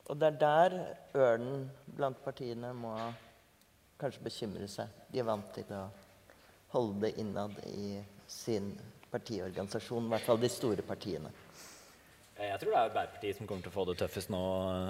Og 0.05 0.19
det 0.21 0.29
er 0.29 0.41
der 0.41 0.75
ørnen 1.17 1.69
blant 1.97 2.19
partiene 2.25 2.75
må 2.77 2.93
kanskje 4.01 4.25
bekymre 4.27 4.69
seg. 4.69 4.91
De 5.13 5.23
er 5.23 5.29
vant 5.29 5.53
til 5.55 5.71
å 5.73 5.87
holde 6.75 7.07
det 7.07 7.15
innad 7.23 7.55
i 7.71 8.03
sin 8.29 8.73
partiorganisasjon, 9.13 10.09
i 10.09 10.13
hvert 10.15 10.27
fall 10.27 10.43
de 10.43 10.51
store 10.51 10.85
partiene. 10.85 11.31
Jeg 12.35 12.59
tror 12.59 12.73
det 12.73 12.77
er 12.77 12.89
Arbeiderpartiet 12.89 13.39
som 13.39 13.47
kommer 13.47 13.63
til 13.63 13.71
å 13.71 13.75
få 13.77 13.85
det 13.87 13.95
tøffest 14.01 14.31
nå 14.35 14.41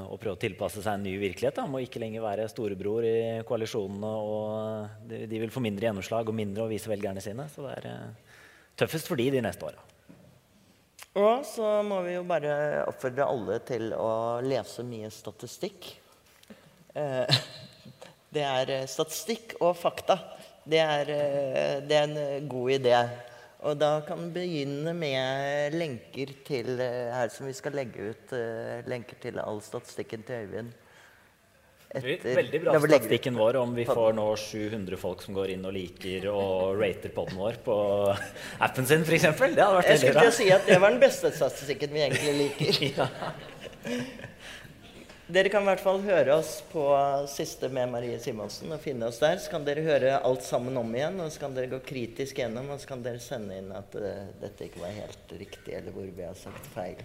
og 0.08 0.16
prøve 0.20 0.38
å 0.38 0.40
tilpasse 0.40 0.80
seg 0.80 0.96
en 0.96 1.04
ny 1.04 1.12
virkelighet. 1.20 1.58
Da. 1.58 1.66
Må 1.68 1.82
ikke 1.84 2.00
lenger 2.00 2.24
være 2.24 2.46
storebror 2.48 3.04
i 3.04 3.16
koalisjonene. 3.46 4.12
og 4.16 5.10
De, 5.10 5.28
vil 5.28 5.52
få 5.52 5.60
mindre 5.62 5.90
gjennomslag 5.90 6.32
og 6.32 6.38
mindre 6.38 6.64
å 6.64 6.70
vise 6.72 6.88
velgerne 6.88 7.20
sine. 7.24 7.44
Så 7.52 7.66
det 7.66 7.74
er 7.82 7.90
eh, 7.90 8.38
tøffest 8.80 9.10
for 9.10 9.20
de 9.20 9.28
de 9.36 9.44
neste 9.44 9.68
åra. 9.68 9.84
Og 11.14 11.44
så 11.46 11.66
må 11.86 12.00
vi 12.02 12.16
jo 12.16 12.24
bare 12.26 12.82
oppfordre 12.90 13.26
alle 13.30 13.60
til 13.62 13.92
å 13.94 14.40
lese 14.42 14.82
mye 14.82 15.06
statistikk. 15.14 15.86
Eh, 16.90 17.36
det 18.34 18.42
er 18.42 18.72
eh, 18.74 18.88
statistikk 18.90 19.54
og 19.60 19.76
fakta. 19.78 20.16
Det 20.66 20.80
er, 20.82 21.12
eh, 21.14 21.76
det 21.86 22.00
er 22.00 22.08
en 22.08 22.48
god 22.50 22.74
idé. 22.80 22.96
Og 23.62 23.78
da 23.78 23.92
kan 24.08 24.24
vi 24.24 24.40
begynne 24.40 24.90
med 24.98 25.78
lenker 25.78 26.34
til 26.44 26.82
her 26.82 27.30
som 27.32 27.46
vi 27.46 27.54
skal 27.56 27.78
legge 27.78 28.10
ut 28.10 28.34
lenker 28.90 29.16
til 29.22 29.38
all 29.40 29.62
statistikken 29.64 30.26
til 30.26 30.42
Øyvind. 30.42 30.74
Etter, 31.94 32.34
Veldig 32.34 32.60
bra 32.64 32.74
statistikken 32.82 33.36
vår 33.38 33.56
om 33.60 33.74
vi 33.76 33.84
får 33.86 34.16
nå 34.18 34.26
700 34.40 34.98
folk 34.98 35.20
som 35.22 35.36
går 35.36 35.52
inn 35.54 35.62
og 35.68 35.76
liker 35.76 36.26
og 36.32 36.80
rater 36.80 37.12
poden 37.14 37.38
vår 37.38 37.60
på 37.62 37.76
appen 38.66 38.88
sin, 38.90 39.06
f.eks. 39.06 39.22
Det 39.22 39.38
hadde 39.38 39.68
vært 39.78 39.90
Jeg 39.92 40.02
skulle 40.02 40.24
til 40.24 40.32
å 40.32 40.36
si 40.40 40.48
at 40.56 40.66
det 40.66 40.80
var 40.82 40.94
den 40.96 41.02
beste 41.04 41.30
statistikken 41.36 41.94
vi 41.94 42.02
egentlig 42.08 42.34
liker. 42.40 42.80
ja. 42.98 43.06
Dere 45.24 45.54
kan 45.54 45.62
i 45.62 45.70
hvert 45.70 45.80
fall 45.86 46.02
høre 46.04 46.34
oss 46.36 46.58
på 46.68 46.82
siste 47.30 47.70
med 47.72 47.88
Marie 47.94 48.18
Simonsen 48.20 48.74
og 48.74 48.82
finne 48.82 49.06
oss 49.08 49.22
der. 49.22 49.38
Så 49.40 49.54
kan 49.54 49.64
dere 49.64 49.86
høre 49.86 50.18
alt 50.18 50.44
sammen 50.44 50.76
om 50.76 50.90
igjen, 50.98 51.22
og 51.22 51.30
så 51.32 51.46
kan 51.46 51.54
dere 51.56 51.70
gå 51.72 51.80
kritisk 51.86 52.42
gjennom 52.42 52.74
og 52.74 52.82
så 52.82 52.90
kan 52.90 53.06
dere 53.06 53.22
sende 53.22 53.56
inn 53.62 53.70
at 53.72 53.94
uh, 53.96 54.26
dette 54.42 54.66
ikke 54.66 54.82
var 54.82 54.98
helt 54.98 55.38
riktig, 55.38 55.78
eller 55.78 55.94
hvor 55.94 56.10
vi 56.10 56.26
har 56.26 56.36
sagt 56.36 56.68
feil. 56.74 57.00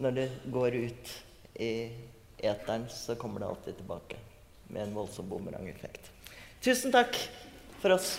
Når 0.00 0.16
det 0.22 0.28
går 0.54 0.84
ut 0.86 1.16
i 1.60 1.72
eteren, 2.38 2.88
så 2.90 3.14
kommer 3.14 3.40
det 3.40 3.46
alltid 3.46 3.76
tilbake 3.76 4.16
med 4.68 4.82
en 4.82 4.94
voldsom 4.94 5.28
bumerangeffekt. 5.28 6.10
Tusen 6.60 6.92
takk 6.92 7.16
for 7.80 7.94
oss. 7.94 8.16